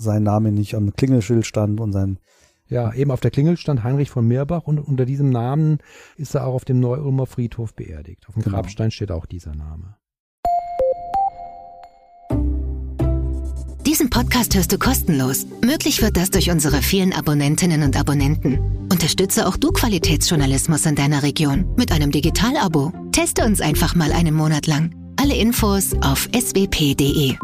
sein 0.00 0.22
Name 0.22 0.52
nicht 0.52 0.74
am 0.74 0.92
Klingelschild 0.94 1.46
stand 1.46 1.80
und 1.80 1.92
sein 1.92 2.18
ja, 2.70 2.92
eben 2.94 3.10
auf 3.10 3.20
der 3.20 3.32
Klingel 3.32 3.56
stand 3.56 3.82
Heinrich 3.82 4.10
von 4.10 4.26
Mirbach 4.26 4.62
und 4.64 4.78
unter 4.78 5.04
diesem 5.04 5.28
Namen 5.30 5.78
ist 6.16 6.36
er 6.36 6.46
auch 6.46 6.54
auf 6.54 6.64
dem 6.64 6.78
Neu-Ulmer 6.78 7.26
Friedhof 7.26 7.74
beerdigt. 7.74 8.28
Auf 8.28 8.34
dem 8.34 8.44
genau. 8.44 8.56
Grabstein 8.56 8.92
steht 8.92 9.10
auch 9.10 9.26
dieser 9.26 9.54
Name. 9.56 9.96
Diesen 13.84 14.08
Podcast 14.08 14.54
hörst 14.54 14.70
du 14.70 14.78
kostenlos. 14.78 15.46
Möglich 15.62 16.00
wird 16.00 16.16
das 16.16 16.30
durch 16.30 16.48
unsere 16.50 16.80
vielen 16.80 17.12
Abonnentinnen 17.12 17.82
und 17.82 17.98
Abonnenten. 17.98 18.86
Unterstütze 18.88 19.48
auch 19.48 19.56
du 19.56 19.72
Qualitätsjournalismus 19.72 20.86
in 20.86 20.94
deiner 20.94 21.24
Region 21.24 21.74
mit 21.76 21.90
einem 21.90 22.12
Digital-Abo. 22.12 22.92
Teste 23.10 23.44
uns 23.44 23.60
einfach 23.60 23.96
mal 23.96 24.12
einen 24.12 24.34
Monat 24.34 24.68
lang. 24.68 24.94
Alle 25.16 25.34
Infos 25.34 25.92
auf 26.02 26.28
swp.de. 26.32 27.34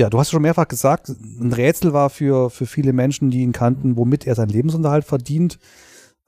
Ja, 0.00 0.08
du 0.08 0.18
hast 0.18 0.30
schon 0.30 0.40
mehrfach 0.40 0.66
gesagt, 0.66 1.10
ein 1.10 1.52
Rätsel 1.52 1.92
war 1.92 2.08
für, 2.08 2.48
für 2.48 2.64
viele 2.64 2.94
Menschen, 2.94 3.30
die 3.30 3.42
ihn 3.42 3.52
kannten, 3.52 3.98
womit 3.98 4.26
er 4.26 4.34
seinen 4.34 4.48
Lebensunterhalt 4.48 5.04
verdient. 5.04 5.58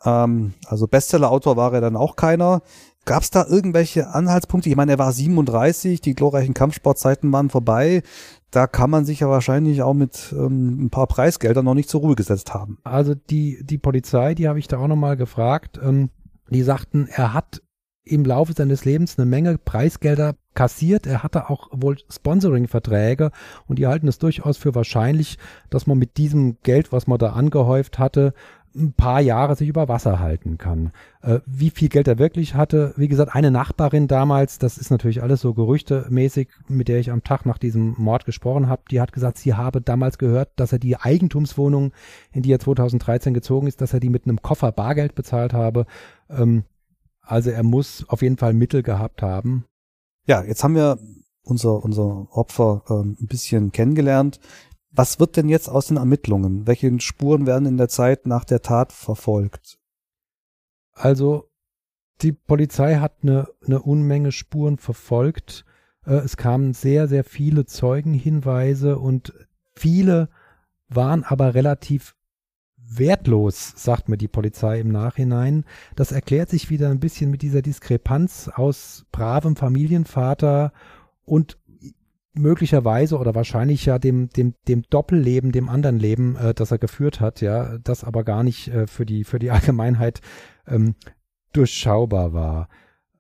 Ähm, 0.05 0.53
also 0.67 0.87
Bestseller-Autor 0.87 1.57
war 1.57 1.73
er 1.73 1.81
dann 1.81 1.97
auch 1.97 2.17
keiner. 2.17 2.61
Gab 3.07 3.23
es 3.23 3.31
da 3.31 3.47
irgendwelche 3.47 4.09
Anhaltspunkte? 4.09 4.69
Ich 4.69 4.77
meine, 4.77 4.93
er 4.93 4.99
war 4.99 5.11
37, 5.11 6.03
die 6.03 6.15
glorreichen 6.15 6.53
Kampfsportzeiten 6.53 7.33
waren 7.33 7.49
vorbei. 7.49 8.03
Da 8.51 8.67
kann 8.67 8.91
man 8.91 9.07
sich 9.07 9.21
ja 9.21 9.31
wahrscheinlich 9.31 9.81
auch 9.81 9.95
mit 9.95 10.35
ähm, 10.37 10.85
ein 10.85 10.91
paar 10.91 11.07
Preisgeldern 11.07 11.65
noch 11.65 11.73
nicht 11.73 11.89
zur 11.89 12.03
Ruhe 12.03 12.15
gesetzt 12.15 12.53
haben. 12.53 12.77
Also 12.85 13.15
die, 13.15 13.65
die 13.65 13.79
Polizei, 13.79 14.35
die 14.35 14.49
habe 14.49 14.59
ich 14.59 14.69
da 14.69 14.77
auch 14.81 14.89
nochmal 14.89 15.17
gefragt, 15.17 15.81
ähm, 15.83 16.11
die 16.51 16.63
sagten, 16.63 17.09
er 17.11 17.33
hat 17.33 17.63
im 18.05 18.27
Laufe 18.27 18.53
seines 18.53 18.85
Lebens 18.85 19.19
eine 19.19 19.25
Menge 19.25 19.57
Preisgelder 19.57 20.35
kassiert. 20.55 21.07
Er 21.07 21.23
hatte 21.23 21.51
auch 21.51 21.69
wohl 21.73 21.97
Sponsoring-Verträge 22.11 23.31
und 23.67 23.79
die 23.79 23.87
halten 23.87 24.09
es 24.09 24.19
durchaus 24.19 24.57
für 24.57 24.75
wahrscheinlich, 24.75 25.39
dass 25.71 25.87
man 25.87 25.99
mit 25.99 26.17
diesem 26.17 26.59
Geld, 26.63 26.93
was 26.93 27.07
man 27.07 27.19
da 27.19 27.33
angehäuft 27.33 27.99
hatte, 27.99 28.35
ein 28.75 28.93
paar 28.93 29.21
Jahre 29.21 29.57
sich 29.57 29.69
über 29.69 29.89
Wasser 29.89 30.19
halten 30.19 30.59
kann. 30.59 30.93
Äh, 31.21 31.41
wie 31.47 31.71
viel 31.71 31.89
Geld 31.89 32.09
er 32.09 32.19
wirklich 32.19 32.55
hatte, 32.55 32.95
wie 32.97 33.09
gesagt, 33.09 33.35
eine 33.35 33.51
Nachbarin 33.51 34.09
damals, 34.09 34.59
das 34.59 34.79
ist 34.79 34.91
natürlich 34.91 35.23
alles 35.23 35.41
so 35.41 35.55
gerüchtemäßig, 35.55 36.49
mit 36.69 36.89
der 36.89 36.99
ich 36.99 37.11
am 37.11 37.23
Tag 37.23 37.45
nach 37.45 37.59
diesem 37.59 37.95
Mord 37.99 38.25
gesprochen 38.25 38.69
habe, 38.69 38.83
die 38.91 39.01
hat 39.01 39.13
gesagt, 39.13 39.39
sie 39.39 39.55
habe 39.55 39.81
damals 39.81 40.19
gehört, 40.19 40.51
dass 40.57 40.73
er 40.73 40.79
die 40.79 40.97
Eigentumswohnung, 40.97 41.93
in 42.33 42.43
die 42.43 42.53
er 42.53 42.61
2013 42.61 43.35
gezogen 43.35 43.67
ist, 43.67 43.81
dass 43.81 43.93
er 43.93 44.01
die 44.01 44.11
mit 44.11 44.25
einem 44.25 44.41
Koffer 44.41 44.73
Bargeld 44.73 45.15
bezahlt 45.15 45.53
habe. 45.53 45.87
Ähm, 46.31 46.65
also 47.21 47.51
er 47.51 47.63
muss 47.63 48.05
auf 48.09 48.23
jeden 48.23 48.37
Fall 48.37 48.53
Mittel 48.53 48.83
gehabt 48.83 49.23
haben. 49.23 49.65
Ja, 50.27 50.43
jetzt 50.45 50.63
haben 50.63 50.75
wir 50.75 50.99
unser, 51.43 51.83
unser 51.85 52.29
Opfer 52.31 52.85
ähm, 52.89 53.17
ein 53.21 53.27
bisschen 53.27 53.73
kennengelernt. 53.73 54.41
Was 54.91 55.19
wird 55.19 55.37
denn 55.37 55.49
jetzt 55.49 55.69
aus 55.69 55.87
den 55.87 55.97
Ermittlungen? 55.97 56.67
Welche 56.67 57.01
Spuren 57.01 57.47
werden 57.47 57.67
in 57.67 57.77
der 57.77 57.89
Zeit 57.89 58.27
nach 58.27 58.45
der 58.45 58.63
Tat 58.63 58.93
verfolgt? 58.93 59.79
Also 60.93 61.51
die 62.21 62.33
Polizei 62.33 62.97
hat 62.97 63.17
eine, 63.23 63.49
eine 63.65 63.83
Unmenge 63.83 64.33
Spuren 64.33 64.79
verfolgt. 64.79 65.65
Äh, 66.07 66.17
es 66.17 66.37
kamen 66.37 66.75
sehr, 66.75 67.09
sehr 67.09 67.25
viele 67.25 67.67
Zeugenhinweise 67.67 68.99
und 68.99 69.33
viele 69.75 70.29
waren 70.89 71.25
aber 71.25 71.55
relativ 71.55 72.15
wertlos, 72.99 73.73
sagt 73.77 74.09
mir 74.09 74.17
die 74.17 74.29
Polizei 74.29 74.81
im 74.81 74.89
Nachhinein. 74.89 75.65
Das 75.97 76.13
erklärt 76.13 76.51
sich 76.51 76.71
wieder 76.71 76.91
ein 76.91 77.01
bisschen 77.01 77.31
mit 77.31 77.43
dieser 77.43 77.63
Diskrepanz 77.63 78.51
aus 78.55 79.07
bravem 79.13 79.57
Familienvater 79.57 80.73
und 81.25 81.59
möglicherweise 82.35 83.19
oder 83.19 83.35
wahrscheinlich 83.35 83.85
ja 83.85 83.99
dem, 83.99 84.31
dem, 84.31 84.55
dem 84.69 84.83
Doppelleben, 84.89 85.53
dem 85.53 85.69
anderen 85.69 85.99
Leben, 85.99 86.37
äh, 86.37 86.55
das 86.55 86.71
er 86.71 86.79
geführt 86.79 87.21
hat, 87.21 87.41
ja, 87.41 87.79
das 87.79 88.05
aber 88.05 88.25
gar 88.25 88.43
nicht 88.43 88.69
äh, 88.69 88.87
für 88.87 89.05
die, 89.07 89.25
für 89.25 89.39
die 89.39 89.51
Allgemeinheit 89.53 90.21
ähm, 90.67 90.95
durchschaubar 91.53 92.33
war. 92.33 92.69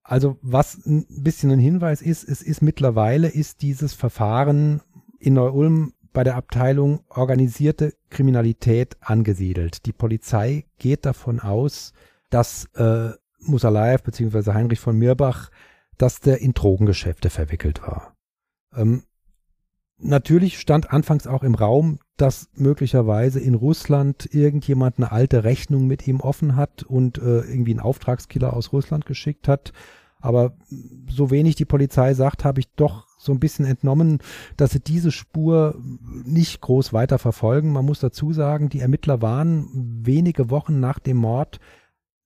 Also 0.02 0.38
was 0.42 0.84
ein 0.86 1.06
bisschen 1.22 1.50
ein 1.50 1.58
Hinweis 1.58 2.02
ist, 2.02 2.28
es 2.28 2.42
ist 2.42 2.62
mittlerweile 2.62 3.28
ist 3.28 3.62
dieses 3.62 3.92
Verfahren 3.92 4.80
in 5.18 5.34
Neu-Ulm 5.34 5.92
bei 6.12 6.24
der 6.24 6.36
Abteilung 6.36 7.04
organisierte 7.08 7.94
Kriminalität 8.12 8.96
angesiedelt. 9.00 9.86
Die 9.86 9.92
Polizei 9.92 10.66
geht 10.78 11.04
davon 11.04 11.40
aus, 11.40 11.92
dass 12.30 12.66
äh, 12.76 13.10
Musalaev 13.40 14.04
bzw. 14.04 14.52
Heinrich 14.52 14.80
von 14.80 14.96
Mirbach, 14.96 15.50
dass 15.98 16.20
der 16.20 16.40
in 16.40 16.54
Drogengeschäfte 16.54 17.30
verwickelt 17.30 17.82
war. 17.82 18.14
Ähm, 18.74 19.02
natürlich 19.98 20.58
stand 20.58 20.92
anfangs 20.92 21.26
auch 21.26 21.42
im 21.42 21.54
Raum, 21.54 21.98
dass 22.16 22.48
möglicherweise 22.54 23.40
in 23.40 23.54
Russland 23.54 24.28
irgendjemand 24.32 24.98
eine 24.98 25.12
alte 25.12 25.44
Rechnung 25.44 25.86
mit 25.86 26.06
ihm 26.06 26.20
offen 26.20 26.56
hat 26.56 26.82
und 26.82 27.18
äh, 27.18 27.40
irgendwie 27.40 27.72
einen 27.72 27.80
Auftragskiller 27.80 28.54
aus 28.54 28.72
Russland 28.72 29.06
geschickt 29.06 29.48
hat. 29.48 29.72
Aber 30.22 30.52
so 31.10 31.30
wenig 31.30 31.56
die 31.56 31.64
Polizei 31.66 32.14
sagt, 32.14 32.44
habe 32.44 32.60
ich 32.60 32.72
doch 32.74 33.06
so 33.18 33.32
ein 33.32 33.40
bisschen 33.40 33.66
entnommen, 33.66 34.18
dass 34.56 34.70
sie 34.70 34.80
diese 34.80 35.12
Spur 35.12 35.76
nicht 36.24 36.60
groß 36.60 36.92
weiter 36.92 37.18
verfolgen. 37.18 37.72
Man 37.72 37.84
muss 37.84 38.00
dazu 38.00 38.32
sagen, 38.32 38.68
die 38.68 38.80
Ermittler 38.80 39.20
waren 39.20 39.68
wenige 40.04 40.48
Wochen 40.48 40.80
nach 40.80 40.98
dem 40.98 41.18
Mord, 41.18 41.60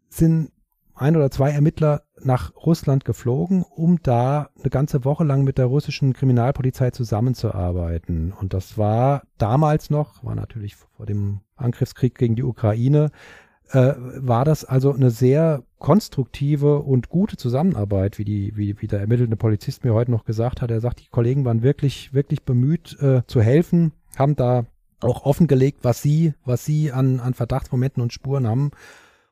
sind 0.09 0.53
ein 0.95 1.17
oder 1.17 1.31
zwei 1.31 1.51
Ermittler 1.51 2.03
nach 2.23 2.55
Russland 2.57 3.05
geflogen, 3.05 3.63
um 3.63 3.99
da 4.03 4.51
eine 4.59 4.71
ganze 4.71 5.05
Woche 5.05 5.25
lang 5.25 5.45
mit 5.45 5.59
der 5.59 5.67
russischen 5.67 6.15
Kriminalpolizei 6.15 6.91
zusammenzuarbeiten. 6.91 8.33
Und 8.33 8.55
das 8.55 8.79
war 8.79 9.23
damals 9.37 9.91
noch, 9.91 10.25
war 10.25 10.35
natürlich 10.35 10.77
vor 10.77 11.05
dem 11.05 11.41
Angriffskrieg 11.57 12.17
gegen 12.17 12.37
die 12.37 12.45
Ukraine, 12.45 13.11
äh, 13.71 13.95
war 13.97 14.45
das 14.45 14.65
also 14.65 14.93
eine 14.93 15.11
sehr 15.11 15.63
konstruktive 15.79 16.81
und 16.81 17.09
gute 17.09 17.37
Zusammenarbeit, 17.37 18.19
wie 18.19 18.25
die, 18.25 18.57
wie, 18.57 18.81
wie 18.81 18.87
der 18.87 19.01
ermittelnde 19.01 19.37
Polizist 19.37 19.85
mir 19.85 19.95
heute 19.95 20.11
noch 20.11 20.25
gesagt 20.25 20.63
hat. 20.63 20.71
Er 20.71 20.81
sagt, 20.81 21.01
die 21.01 21.09
Kollegen 21.09 21.45
waren 21.45 21.63
wirklich, 21.63 22.15
wirklich 22.15 22.43
bemüht 22.43 23.01
äh, 23.01 23.23
zu 23.27 23.41
helfen, 23.41 23.93
haben 24.17 24.37
da 24.37 24.67
auch 25.01 25.25
offengelegt, 25.25 25.81
was 25.83 26.01
sie, 26.01 26.35
was 26.45 26.65
sie 26.65 26.93
an, 26.93 27.21
an 27.21 27.35
Verdachtsmomenten 27.35 28.03
und 28.03 28.13
Spuren 28.13 28.47
haben. 28.47 28.71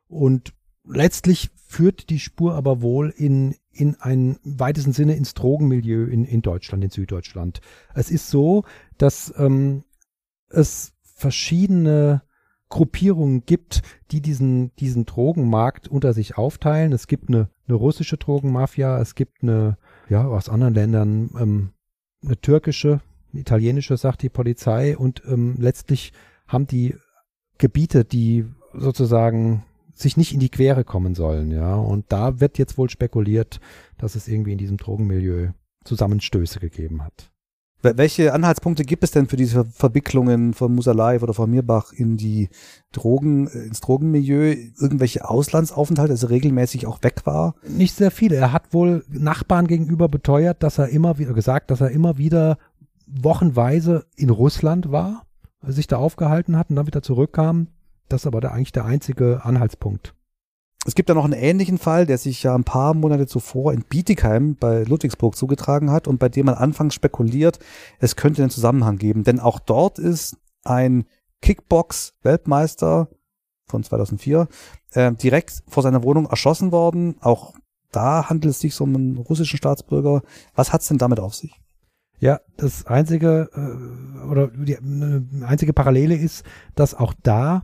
Und 0.09 0.53
letztlich 0.87 1.51
führt 1.67 2.11
die 2.11 2.19
Spur 2.19 2.55
aber 2.55 2.83
wohl 2.83 3.11
in, 3.17 3.57
in 3.73 3.97
ein 4.01 4.39
weitesten 4.45 4.93
Sinne 4.93 5.17
ins 5.17 5.35
Drogenmilieu 5.35 6.05
in, 6.05 6.25
in 6.25 6.43
Deutschland, 6.43 6.85
in 6.85 6.91
Süddeutschland. 6.91 7.61
Es 7.95 8.11
ist 8.11 8.29
so, 8.29 8.65
dass 8.99 9.33
ähm, 9.39 9.85
es 10.51 10.93
verschiedene 11.03 12.23
Gruppierungen 12.69 13.45
gibt, 13.47 13.83
die 14.11 14.21
diesen, 14.21 14.75
diesen 14.77 15.05
Drogenmarkt 15.05 15.89
unter 15.89 16.13
sich 16.13 16.37
aufteilen. 16.37 16.93
Es 16.93 17.07
gibt 17.07 17.29
eine, 17.29 17.49
eine 17.69 17.77
russische 17.77 18.17
Drogenmafia, 18.17 19.01
es 19.01 19.15
gibt 19.15 19.43
eine, 19.43 19.77
ja, 20.09 20.27
aus 20.27 20.49
anderen 20.49 20.75
Ländern, 20.75 21.31
ähm, 21.39 21.71
eine 22.25 22.41
türkische, 22.41 23.01
eine 23.33 23.41
italienische, 23.41 23.97
sagt 23.97 24.23
die 24.23 24.29
Polizei, 24.29 24.97
und 24.97 25.23
ähm, 25.27 25.57
letztlich 25.59 26.13
haben 26.49 26.67
die 26.67 26.97
Gebiete, 27.59 28.05
die 28.05 28.47
sozusagen 28.73 29.65
sich 29.93 30.17
nicht 30.17 30.33
in 30.35 30.41
die 30.41 30.49
Quere 30.49 30.85
kommen 30.85 31.15
sollen, 31.15 31.51
ja. 31.51 31.77
Und 31.77 32.07
da 32.09 32.41
wird 32.41 32.59
jetzt 32.59 32.77
wohl 32.77 32.91
spekuliert, 32.91 33.61
dass 33.99 34.17
es 34.17 34.27
irgendwie 34.27 34.53
in 34.53 34.59
diesem 34.59 34.77
Drogenmilieu 34.77 35.51
Zusammenstöße 35.85 36.61
gegeben 36.61 37.05
hat. 37.05 37.31
Welche 37.85 38.33
Anhaltspunkte 38.33 38.85
gibt 38.85 39.05
es 39.05 39.11
denn 39.11 39.27
für 39.27 39.37
diese 39.37 39.67
Verwicklungen 39.67 40.55
von 40.55 40.75
Musalaev 40.75 41.23
oder 41.23 41.35
von 41.35 41.51
Mirbach 41.51 41.93
in 41.93 42.17
die 42.17 42.49
Drogen, 42.93 43.47
äh, 43.49 43.67
ins 43.67 43.81
Drogenmilieu? 43.81 44.57
Irgendwelche 44.81 45.29
Auslandsaufenthalte, 45.29 46.13
also 46.13 46.29
regelmäßig 46.29 46.87
auch 46.87 47.03
weg 47.03 47.27
war? 47.27 47.55
Nicht 47.69 47.95
sehr 47.95 48.11
viele. 48.11 48.37
Er 48.37 48.53
hat 48.53 48.73
wohl 48.73 49.05
Nachbarn 49.09 49.67
gegenüber 49.67 50.09
beteuert, 50.09 50.63
dass 50.63 50.79
er 50.79 50.89
immer 50.89 51.19
wieder 51.19 51.35
gesagt, 51.35 51.71
dass 51.71 51.83
er 51.83 51.91
immer 51.91 52.17
wieder 52.17 52.57
wochenweise 53.07 54.07
in 54.17 54.31
Russland 54.31 54.91
war, 54.91 55.27
sich 55.63 55.87
da 55.87 55.99
aufgehalten 55.99 56.57
hat 56.57 56.71
und 56.71 56.77
dann 56.77 56.87
wieder 56.87 57.03
zurückkam. 57.03 57.69
Das 58.09 58.23
ist 58.23 58.27
aber 58.27 58.41
der, 58.41 58.53
eigentlich 58.53 58.73
der 58.73 58.87
einzige 58.87 59.45
Anhaltspunkt. 59.45 60.15
Es 60.87 60.95
gibt 60.95 61.09
da 61.09 61.15
noch 61.15 61.25
einen 61.25 61.33
ähnlichen 61.33 61.79
Fall, 61.79 62.05
der 62.05 62.19
sich 62.19 62.43
ja 62.43 62.55
ein 62.55 62.65
paar 62.65 62.93
Monate 62.95 63.27
zuvor 63.27 63.73
in 63.73 63.83
Bietigheim 63.83 64.57
bei 64.57 64.83
Ludwigsburg 64.83 65.35
zugetragen 65.35 65.91
hat 65.91 66.07
und 66.07 66.19
bei 66.19 66.29
dem 66.29 66.47
man 66.47 66.57
anfangs 66.57 66.95
spekuliert, 66.95 67.59
es 67.99 68.17
könnte 68.17 68.43
einen 68.43 68.51
Zusammenhang 68.51 68.99
geben. 68.99 69.25
Denn 69.25 69.41
auch 69.41 69.59
dort 69.59 69.99
ist 69.99 70.37
ein 70.63 71.07
Kickbox-Weltmeister 71.41 73.09
von 73.67 73.83
2004 73.83 74.49
äh, 74.93 75.13
direkt 75.13 75.63
vor 75.69 75.83
seiner 75.83 76.03
Wohnung 76.03 76.27
erschossen 76.27 76.71
worden. 76.71 77.17
Auch 77.21 77.55
da 77.91 78.29
handelt 78.29 78.53
es 78.53 78.61
sich 78.61 78.79
um 78.81 78.95
einen 78.95 79.17
russischen 79.17 79.57
Staatsbürger. 79.57 80.23
Was 80.55 80.73
hat's 80.73 80.89
denn 80.89 80.99
damit 80.99 81.21
auf 81.21 81.35
sich? 81.35 81.61
Ja, 82.19 82.41
das 82.57 82.87
einzige 82.87 83.49
äh, 83.55 84.27
oder 84.29 84.49
die 84.49 84.73
äh, 84.73 85.45
einzige 85.45 85.73
Parallele 85.73 86.15
ist, 86.15 86.45
dass 86.75 86.95
auch 86.95 87.15
da 87.23 87.63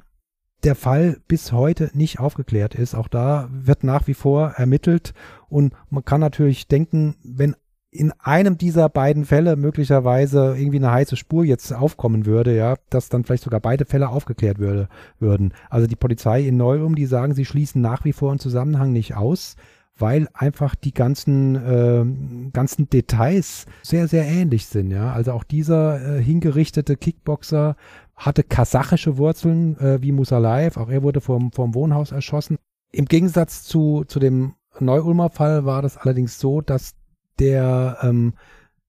der 0.65 0.75
Fall 0.75 1.19
bis 1.29 1.53
heute 1.53 1.91
nicht 1.95 2.21
aufgeklärt 2.21 2.75
ist. 2.75 2.95
Auch 2.95 3.09
da 3.09 3.49
wird 3.51 3.85
nach 3.85 4.07
wie 4.07 4.15
vor 4.15 4.51
ermittelt 4.57 5.15
und 5.49 5.75
man 5.91 6.05
kann 6.05 6.21
natürlich 6.21 6.69
denken, 6.69 7.17
wenn 7.23 7.57
in 7.93 8.13
einem 8.21 8.57
dieser 8.57 8.89
beiden 8.89 9.25
Fälle 9.25 9.57
möglicherweise 9.57 10.55
irgendwie 10.57 10.79
eine 10.79 10.93
heiße 10.93 11.17
Spur 11.17 11.45
jetzt 11.45 11.73
aufkommen 11.73 12.25
würde, 12.25 12.55
ja, 12.57 12.77
dass 12.89 13.09
dann 13.09 13.25
vielleicht 13.25 13.43
sogar 13.43 13.61
beide 13.61 13.85
Fälle 13.85 14.09
aufgeklärt 14.11 14.59
würde, 14.61 14.89
würden. 15.19 15.53
Also 15.71 15.89
die 15.89 15.97
Polizei 15.97 16.43
in 16.43 16.57
Neu-Ulm, 16.57 16.95
die 16.95 17.07
sagen, 17.07 17.35
sie 17.35 17.45
schließen 17.45 17.83
nach 17.83 18.05
wie 18.05 18.13
vor 18.13 18.31
einen 18.31 18.39
Zusammenhang 18.39 18.93
nicht 18.93 19.17
aus, 19.17 19.57
weil 19.99 20.29
einfach 20.33 20.77
die 20.77 20.95
ganzen, 20.95 21.57
äh, 21.57 22.51
ganzen 22.53 22.89
Details 22.89 23.67
sehr, 23.83 24.07
sehr 24.07 24.25
ähnlich 24.25 24.67
sind. 24.67 24.93
Ja, 24.93 25.13
also 25.13 25.33
auch 25.33 25.45
dieser 25.45 26.19
äh, 26.19 26.23
hingerichtete 26.23 26.97
Kickboxer 26.97 27.77
hatte 28.21 28.43
kasachische 28.43 29.17
Wurzeln 29.17 29.79
äh, 29.79 30.03
wie 30.03 30.13
Musalaev. 30.13 30.79
Auch 30.79 30.91
er 30.91 31.03
wurde 31.03 31.21
vom, 31.21 31.53
vom 31.53 31.75
Wohnhaus 31.75 32.13
erschossen. 32.13 32.59
Im 32.93 33.07
Gegensatz 33.07 33.65
zu, 33.65 34.05
zu 34.07 34.21
dem 34.21 34.55
Neu-Ulmer 34.79 35.31
Fall 35.31 35.65
war 35.65 35.81
das 35.81 35.97
allerdings 35.97 36.39
so, 36.39 36.61
dass 36.61 36.95
der 37.39 37.99
ähm, 38.03 38.35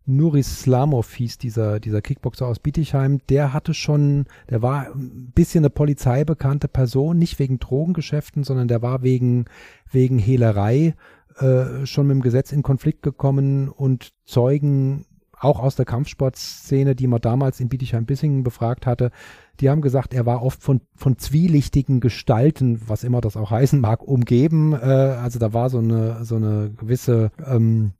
Nuri 0.05 0.43
Slamov 0.43 1.13
hieß 1.13 1.37
dieser, 1.37 1.79
dieser 1.79 2.01
Kickboxer 2.01 2.45
aus 2.45 2.59
Bietigheim, 2.59 3.19
der 3.29 3.53
hatte 3.53 3.73
schon, 3.73 4.25
der 4.49 4.61
war 4.61 4.87
ein 4.87 5.31
bisschen 5.33 5.61
eine 5.61 5.69
polizeibekannte 5.69 6.67
Person, 6.67 7.17
nicht 7.17 7.39
wegen 7.39 7.59
Drogengeschäften, 7.59 8.43
sondern 8.43 8.67
der 8.67 8.81
war 8.81 9.01
wegen, 9.01 9.45
wegen 9.89 10.19
Hehlerei 10.19 10.95
äh, 11.37 11.85
schon 11.85 12.07
mit 12.07 12.15
dem 12.15 12.21
Gesetz 12.21 12.51
in 12.51 12.63
Konflikt 12.63 13.01
gekommen 13.01 13.69
und 13.69 14.11
Zeugen 14.25 15.05
auch 15.43 15.59
aus 15.59 15.75
der 15.75 15.85
Kampfsportszene, 15.85 16.95
die 16.95 17.07
man 17.07 17.21
damals 17.21 17.59
in 17.59 17.69
Bietigheim-Bissingen 17.69 18.43
befragt 18.43 18.85
hatte, 18.85 19.11
die 19.59 19.69
haben 19.69 19.81
gesagt, 19.81 20.13
er 20.13 20.25
war 20.25 20.43
oft 20.43 20.61
von, 20.63 20.81
von 20.95 21.17
zwielichtigen 21.17 21.99
Gestalten, 21.99 22.81
was 22.87 23.03
immer 23.03 23.21
das 23.21 23.37
auch 23.37 23.51
heißen 23.51 23.79
mag, 23.79 24.03
umgeben. 24.03 24.73
Äh, 24.73 24.77
also 24.77 25.39
da 25.39 25.53
war 25.53 25.69
so 25.69 25.79
eine, 25.79 26.23
so 26.23 26.35
eine 26.35 26.71
gewisse 26.71 27.31
ähm, 27.45 27.93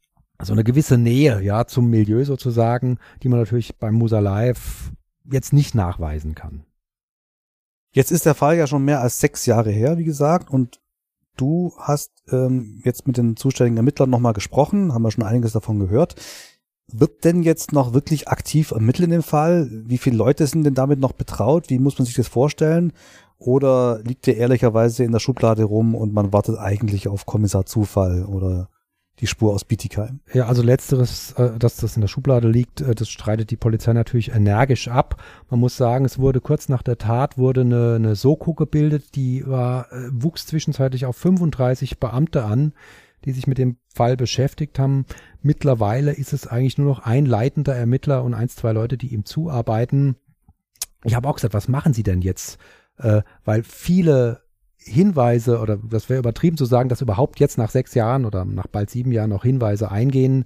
so 0.43 0.53
eine 0.53 0.63
gewisse 0.63 0.97
Nähe, 0.97 1.41
ja, 1.41 1.65
zum 1.65 1.89
Milieu 1.89 2.23
sozusagen, 2.25 2.97
die 3.21 3.29
man 3.29 3.39
natürlich 3.39 3.77
beim 3.77 3.95
Musa 3.95 4.19
Live 4.19 4.91
jetzt 5.23 5.53
nicht 5.53 5.75
nachweisen 5.75 6.35
kann. 6.35 6.63
Jetzt 7.93 8.11
ist 8.11 8.25
der 8.25 8.35
Fall 8.35 8.57
ja 8.57 8.67
schon 8.67 8.85
mehr 8.85 9.01
als 9.01 9.19
sechs 9.19 9.45
Jahre 9.45 9.71
her, 9.71 9.97
wie 9.97 10.03
gesagt, 10.03 10.49
und 10.49 10.79
du 11.37 11.73
hast 11.77 12.11
ähm, 12.31 12.81
jetzt 12.83 13.07
mit 13.07 13.17
den 13.17 13.35
zuständigen 13.35 13.77
Ermittlern 13.77 14.09
nochmal 14.09 14.33
gesprochen, 14.33 14.93
haben 14.93 15.01
wir 15.01 15.11
schon 15.11 15.23
einiges 15.23 15.53
davon 15.53 15.79
gehört. 15.79 16.15
Wird 16.93 17.23
denn 17.23 17.43
jetzt 17.43 17.73
noch 17.73 17.93
wirklich 17.93 18.27
aktiv 18.27 18.71
ermittelt 18.71 19.05
in 19.05 19.11
dem 19.11 19.23
Fall? 19.23 19.69
Wie 19.71 19.97
viele 19.97 20.17
Leute 20.17 20.47
sind 20.47 20.63
denn 20.63 20.73
damit 20.73 20.99
noch 20.99 21.13
betraut? 21.13 21.69
Wie 21.69 21.79
muss 21.79 21.97
man 21.97 22.05
sich 22.05 22.15
das 22.15 22.27
vorstellen? 22.27 22.93
Oder 23.37 23.99
liegt 24.03 24.27
der 24.27 24.37
ehrlicherweise 24.37 25.03
in 25.03 25.11
der 25.11 25.19
Schublade 25.19 25.63
rum 25.63 25.95
und 25.95 26.13
man 26.13 26.31
wartet 26.31 26.59
eigentlich 26.59 27.07
auf 27.07 27.25
Kommissar 27.25 27.65
Zufall 27.65 28.25
oder 28.25 28.69
die 29.21 29.27
Spur 29.27 29.53
aus 29.53 29.63
Bietigheim. 29.63 30.19
Ja, 30.33 30.47
also 30.47 30.63
letzteres, 30.63 31.33
äh, 31.33 31.57
dass 31.57 31.77
das 31.77 31.95
in 31.95 32.01
der 32.01 32.07
Schublade 32.07 32.47
liegt, 32.47 32.81
äh, 32.81 32.95
das 32.95 33.09
streitet 33.09 33.51
die 33.51 33.57
Polizei 33.57 33.93
natürlich 33.93 34.31
energisch 34.33 34.87
ab. 34.87 35.21
Man 35.49 35.59
muss 35.59 35.77
sagen, 35.77 36.05
es 36.05 36.17
wurde 36.17 36.41
kurz 36.41 36.69
nach 36.69 36.81
der 36.81 36.97
Tat 36.97 37.37
wurde 37.37 37.61
eine, 37.61 37.95
eine 37.95 38.15
Soko 38.15 38.53
gebildet, 38.53 39.15
die 39.15 39.45
war, 39.45 39.91
äh, 39.91 40.09
wuchs 40.11 40.47
zwischenzeitlich 40.47 41.05
auf 41.05 41.15
35 41.17 41.99
Beamte 41.99 42.43
an, 42.43 42.73
die 43.25 43.31
sich 43.31 43.47
mit 43.47 43.57
dem 43.57 43.77
Fall 43.87 44.17
beschäftigt 44.17 44.79
haben. 44.79 45.05
Mittlerweile 45.41 46.11
ist 46.11 46.33
es 46.33 46.47
eigentlich 46.47 46.77
nur 46.77 46.87
noch 46.87 46.99
ein 46.99 47.25
leitender 47.25 47.75
Ermittler 47.75 48.23
und 48.23 48.33
eins, 48.33 48.55
zwei 48.55 48.73
Leute, 48.73 48.97
die 48.97 49.13
ihm 49.13 49.25
zuarbeiten. 49.25 50.15
Ich 51.03 51.15
habe 51.15 51.27
auch 51.27 51.35
gesagt, 51.35 51.53
was 51.53 51.67
machen 51.67 51.93
Sie 51.93 52.03
denn 52.03 52.21
jetzt? 52.21 52.57
Äh, 52.97 53.21
weil 53.43 53.63
viele 53.63 54.41
Hinweise 54.83 55.59
oder 55.59 55.77
das 55.77 56.09
wäre 56.09 56.19
übertrieben 56.19 56.57
zu 56.57 56.65
sagen, 56.65 56.89
dass 56.89 57.01
überhaupt 57.01 57.39
jetzt 57.39 57.57
nach 57.57 57.69
sechs 57.69 57.93
Jahren 57.93 58.25
oder 58.25 58.45
nach 58.45 58.67
bald 58.67 58.89
sieben 58.89 59.11
Jahren 59.11 59.29
noch 59.29 59.43
Hinweise 59.43 59.91
eingehen, 59.91 60.45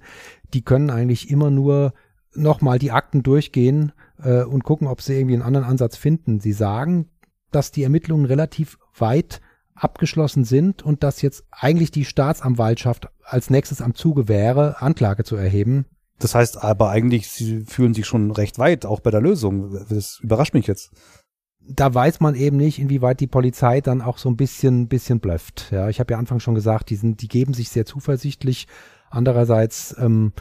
die 0.52 0.62
können 0.62 0.90
eigentlich 0.90 1.30
immer 1.30 1.50
nur 1.50 1.94
nochmal 2.34 2.78
die 2.78 2.92
Akten 2.92 3.22
durchgehen 3.22 3.92
äh, 4.22 4.42
und 4.42 4.64
gucken, 4.64 4.88
ob 4.88 5.00
sie 5.00 5.14
irgendwie 5.14 5.34
einen 5.34 5.42
anderen 5.42 5.66
Ansatz 5.66 5.96
finden. 5.96 6.40
Sie 6.40 6.52
sagen, 6.52 7.08
dass 7.50 7.72
die 7.72 7.82
Ermittlungen 7.82 8.26
relativ 8.26 8.78
weit 8.98 9.40
abgeschlossen 9.76 10.44
sind 10.44 10.82
und 10.82 11.02
dass 11.02 11.22
jetzt 11.22 11.44
eigentlich 11.50 11.90
die 11.90 12.04
Staatsanwaltschaft 12.04 13.08
als 13.22 13.50
nächstes 13.50 13.80
am 13.80 13.94
Zuge 13.94 14.28
wäre, 14.28 14.80
Anklage 14.80 15.24
zu 15.24 15.36
erheben. 15.36 15.86
Das 16.18 16.34
heißt 16.34 16.62
aber 16.62 16.90
eigentlich, 16.90 17.28
sie 17.28 17.60
fühlen 17.64 17.92
sich 17.92 18.06
schon 18.06 18.30
recht 18.30 18.58
weit, 18.58 18.86
auch 18.86 19.00
bei 19.00 19.10
der 19.10 19.20
Lösung. 19.20 19.78
Das 19.88 20.18
überrascht 20.20 20.54
mich 20.54 20.66
jetzt 20.66 20.92
da 21.68 21.92
weiß 21.92 22.20
man 22.20 22.34
eben 22.34 22.56
nicht, 22.56 22.78
inwieweit 22.78 23.20
die 23.20 23.26
Polizei 23.26 23.80
dann 23.80 24.02
auch 24.02 24.18
so 24.18 24.28
ein 24.28 24.36
bisschen, 24.36 24.88
bisschen 24.88 25.20
blöfft. 25.20 25.68
Ja, 25.70 25.88
ich 25.88 26.00
habe 26.00 26.12
ja 26.12 26.18
Anfang 26.18 26.40
schon 26.40 26.54
gesagt, 26.54 26.90
die 26.90 26.96
sind, 26.96 27.22
die 27.22 27.28
geben 27.28 27.54
sich 27.54 27.70
sehr 27.70 27.86
zuversichtlich. 27.86 28.66
Andererseits 29.10 29.94
ähm, 29.98 30.32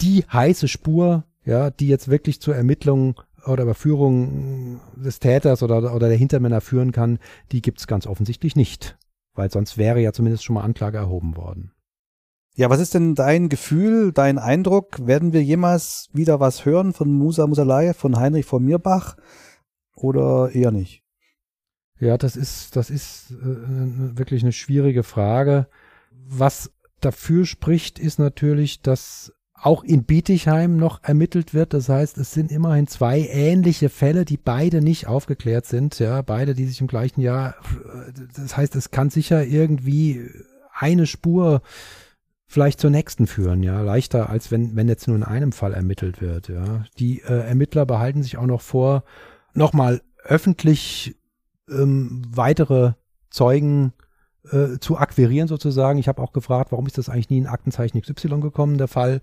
die 0.00 0.24
heiße 0.30 0.68
Spur, 0.68 1.24
ja, 1.44 1.70
die 1.70 1.88
jetzt 1.88 2.08
wirklich 2.08 2.40
zur 2.40 2.56
Ermittlung 2.56 3.20
oder 3.46 3.64
Überführung 3.64 4.80
des 4.96 5.18
Täters 5.18 5.62
oder, 5.62 5.94
oder 5.94 6.08
der 6.08 6.18
Hintermänner 6.18 6.60
führen 6.60 6.92
kann, 6.92 7.18
die 7.52 7.62
gibt's 7.62 7.86
ganz 7.86 8.06
offensichtlich 8.06 8.56
nicht. 8.56 8.98
Weil 9.34 9.50
sonst 9.50 9.78
wäre 9.78 10.00
ja 10.00 10.12
zumindest 10.12 10.44
schon 10.44 10.54
mal 10.54 10.62
Anklage 10.62 10.98
erhoben 10.98 11.36
worden. 11.36 11.72
Ja, 12.56 12.68
was 12.68 12.80
ist 12.80 12.94
denn 12.94 13.14
dein 13.14 13.48
Gefühl, 13.48 14.12
dein 14.12 14.38
Eindruck? 14.38 15.06
Werden 15.06 15.32
wir 15.32 15.42
jemals 15.42 16.08
wieder 16.12 16.40
was 16.40 16.64
hören 16.64 16.92
von 16.92 17.12
Musa 17.12 17.46
Musalai, 17.46 17.94
von 17.94 18.18
Heinrich 18.18 18.44
von 18.44 18.64
Mirbach? 18.64 19.16
oder 20.02 20.50
eher 20.52 20.70
nicht? 20.70 21.02
Ja, 21.98 22.16
das 22.16 22.36
ist, 22.36 22.76
das 22.76 22.90
ist 22.90 23.30
äh, 23.30 24.16
wirklich 24.16 24.42
eine 24.42 24.52
schwierige 24.52 25.02
Frage. 25.02 25.68
Was 26.10 26.72
dafür 27.00 27.44
spricht, 27.44 27.98
ist 27.98 28.18
natürlich, 28.18 28.80
dass 28.80 29.32
auch 29.62 29.84
in 29.84 30.04
Bietigheim 30.04 30.76
noch 30.76 31.02
ermittelt 31.02 31.52
wird. 31.52 31.74
Das 31.74 31.88
heißt, 31.88 32.18
es 32.18 32.32
sind 32.32 32.50
immerhin 32.50 32.86
zwei 32.86 33.20
ähnliche 33.20 33.88
Fälle, 33.88 34.24
die 34.24 34.36
beide 34.36 34.80
nicht 34.80 35.06
aufgeklärt 35.06 35.66
sind. 35.66 35.98
Ja, 35.98 36.22
beide, 36.22 36.54
die 36.54 36.64
sich 36.64 36.80
im 36.80 36.86
gleichen 36.86 37.20
Jahr. 37.20 37.54
Das 38.34 38.56
heißt, 38.56 38.74
es 38.76 38.90
kann 38.90 39.10
sicher 39.10 39.44
irgendwie 39.44 40.30
eine 40.72 41.06
Spur 41.06 41.62
vielleicht 42.46 42.80
zur 42.80 42.90
nächsten 42.90 43.26
führen. 43.26 43.62
Ja, 43.62 43.82
leichter 43.82 44.30
als 44.30 44.50
wenn 44.50 44.76
wenn 44.76 44.88
jetzt 44.88 45.06
nur 45.06 45.16
in 45.16 45.24
einem 45.24 45.52
Fall 45.52 45.74
ermittelt 45.74 46.20
wird. 46.20 46.48
Ja, 46.48 46.84
die 46.98 47.20
äh, 47.20 47.46
Ermittler 47.46 47.86
behalten 47.86 48.22
sich 48.22 48.38
auch 48.38 48.46
noch 48.46 48.62
vor, 48.62 49.04
nochmal 49.52 50.00
öffentlich 50.24 51.16
ähm, 51.68 52.22
weitere 52.28 52.92
Zeugen 53.28 53.92
äh, 54.50 54.78
zu 54.80 54.96
akquirieren 54.96 55.48
sozusagen. 55.48 55.98
Ich 55.98 56.08
habe 56.08 56.22
auch 56.22 56.32
gefragt, 56.32 56.72
warum 56.72 56.86
ist 56.86 56.98
das 56.98 57.08
eigentlich 57.08 57.30
nie 57.30 57.38
in 57.38 57.46
Aktenzeichen 57.46 58.00
XY 58.00 58.40
gekommen, 58.40 58.78
der 58.78 58.88
Fall. 58.88 59.20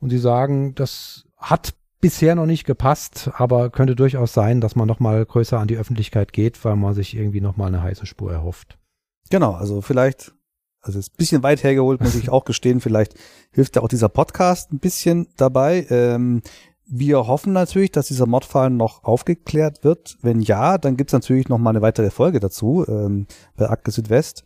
Und 0.00 0.10
sie 0.10 0.18
sagen, 0.18 0.74
das 0.74 1.24
hat 1.36 1.74
bisher 2.00 2.34
noch 2.34 2.46
nicht 2.46 2.64
gepasst, 2.64 3.30
aber 3.34 3.70
könnte 3.70 3.96
durchaus 3.96 4.32
sein, 4.32 4.60
dass 4.60 4.76
man 4.76 4.86
nochmal 4.86 5.24
größer 5.24 5.58
an 5.58 5.68
die 5.68 5.76
Öffentlichkeit 5.76 6.32
geht, 6.32 6.64
weil 6.64 6.76
man 6.76 6.94
sich 6.94 7.16
irgendwie 7.16 7.40
nochmal 7.40 7.68
eine 7.68 7.82
heiße 7.82 8.06
Spur 8.06 8.32
erhofft. 8.32 8.78
Genau, 9.30 9.52
also 9.52 9.80
vielleicht, 9.80 10.32
also 10.82 10.98
ist 10.98 11.14
ein 11.14 11.16
bisschen 11.16 11.42
weit 11.42 11.64
hergeholt, 11.64 12.00
muss 12.00 12.14
ich 12.14 12.30
auch 12.30 12.44
gestehen, 12.44 12.80
vielleicht 12.80 13.14
hilft 13.50 13.76
ja 13.76 13.82
auch 13.82 13.88
dieser 13.88 14.08
Podcast 14.08 14.72
ein 14.72 14.78
bisschen 14.78 15.28
dabei. 15.36 15.86
Ähm, 15.90 16.42
wir 16.88 17.26
hoffen 17.26 17.52
natürlich, 17.52 17.90
dass 17.90 18.06
dieser 18.06 18.26
Mordfall 18.26 18.70
noch 18.70 19.02
aufgeklärt 19.02 19.82
wird. 19.82 20.18
Wenn 20.22 20.40
ja, 20.40 20.78
dann 20.78 20.96
gibt's 20.96 21.12
natürlich 21.12 21.48
noch 21.48 21.58
mal 21.58 21.70
eine 21.70 21.82
weitere 21.82 22.10
Folge 22.10 22.38
dazu 22.38 22.84
ähm, 22.86 23.26
bei 23.56 23.68
Akte 23.68 23.90
Südwest. 23.90 24.44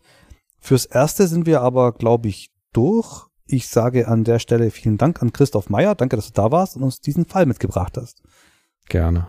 Fürs 0.59 0.85
Erste 0.85 1.27
sind 1.27 1.45
wir 1.45 1.61
aber, 1.61 1.91
glaube 1.91 2.29
ich, 2.29 2.49
durch. 2.73 3.27
Ich 3.51 3.67
sage 3.67 4.07
an 4.07 4.23
der 4.23 4.39
Stelle 4.39 4.71
vielen 4.71 4.97
Dank 4.97 5.21
an 5.21 5.33
Christoph 5.33 5.69
Meyer. 5.69 5.93
Danke, 5.93 6.15
dass 6.15 6.27
du 6.27 6.33
da 6.33 6.51
warst 6.51 6.77
und 6.77 6.83
uns 6.83 7.01
diesen 7.01 7.25
Fall 7.25 7.45
mitgebracht 7.45 7.97
hast. 7.97 8.23
Gerne. 8.87 9.27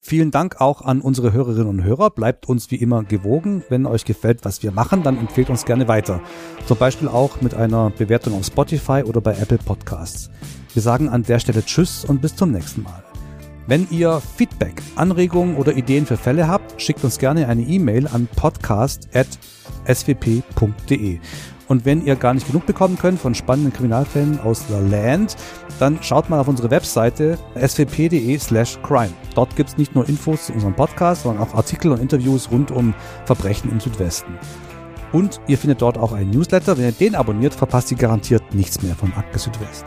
Vielen 0.00 0.32
Dank 0.32 0.60
auch 0.60 0.82
an 0.82 1.00
unsere 1.00 1.32
Hörerinnen 1.32 1.68
und 1.68 1.84
Hörer. 1.84 2.10
Bleibt 2.10 2.48
uns 2.48 2.72
wie 2.72 2.76
immer 2.76 3.04
gewogen. 3.04 3.62
Wenn 3.68 3.86
euch 3.86 4.04
gefällt, 4.04 4.44
was 4.44 4.64
wir 4.64 4.72
machen, 4.72 5.04
dann 5.04 5.18
empfehlt 5.18 5.50
uns 5.50 5.64
gerne 5.64 5.86
weiter. 5.86 6.20
Zum 6.66 6.78
Beispiel 6.78 7.06
auch 7.06 7.40
mit 7.40 7.54
einer 7.54 7.90
Bewertung 7.90 8.34
auf 8.34 8.44
Spotify 8.44 9.04
oder 9.04 9.20
bei 9.20 9.36
Apple 9.36 9.58
Podcasts. 9.58 10.30
Wir 10.74 10.82
sagen 10.82 11.08
an 11.08 11.22
der 11.22 11.38
Stelle 11.38 11.64
Tschüss 11.64 12.04
und 12.04 12.20
bis 12.20 12.34
zum 12.34 12.50
nächsten 12.50 12.82
Mal. 12.82 13.04
Wenn 13.68 13.86
ihr 13.90 14.20
Feedback, 14.36 14.82
Anregungen 14.96 15.56
oder 15.56 15.76
Ideen 15.76 16.06
für 16.06 16.16
Fälle 16.16 16.48
habt, 16.48 16.82
schickt 16.82 17.04
uns 17.04 17.18
gerne 17.18 17.46
eine 17.46 17.62
E-Mail 17.62 18.08
an 18.08 18.26
podcast.swp.de. 18.34 21.20
Und 21.68 21.84
wenn 21.84 22.04
ihr 22.04 22.16
gar 22.16 22.34
nicht 22.34 22.46
genug 22.46 22.66
bekommen 22.66 22.98
könnt 22.98 23.20
von 23.20 23.34
spannenden 23.34 23.72
Kriminalfällen 23.72 24.40
aus 24.40 24.66
der 24.66 24.80
Land, 24.80 25.36
dann 25.78 26.02
schaut 26.02 26.30
mal 26.30 26.40
auf 26.40 26.48
unsere 26.48 26.70
Webseite 26.70 27.38
swp.de 27.56 28.38
slash 28.38 28.78
crime. 28.82 29.12
Dort 29.34 29.54
gibt 29.54 29.70
es 29.70 29.76
nicht 29.76 29.94
nur 29.94 30.08
Infos 30.08 30.46
zu 30.46 30.54
unserem 30.54 30.74
Podcast, 30.74 31.22
sondern 31.22 31.42
auch 31.42 31.54
Artikel 31.54 31.92
und 31.92 32.00
Interviews 32.00 32.50
rund 32.50 32.70
um 32.70 32.94
Verbrechen 33.26 33.70
im 33.70 33.80
Südwesten. 33.80 34.38
Und 35.12 35.40
ihr 35.46 35.58
findet 35.58 35.80
dort 35.82 35.98
auch 35.98 36.12
einen 36.12 36.30
Newsletter. 36.30 36.76
Wenn 36.76 36.84
ihr 36.86 36.92
den 36.92 37.14
abonniert, 37.14 37.54
verpasst 37.54 37.90
ihr 37.90 37.96
garantiert 37.96 38.54
nichts 38.54 38.82
mehr 38.82 38.94
von 38.94 39.12
Akte 39.14 39.38
Südwest. 39.38 39.84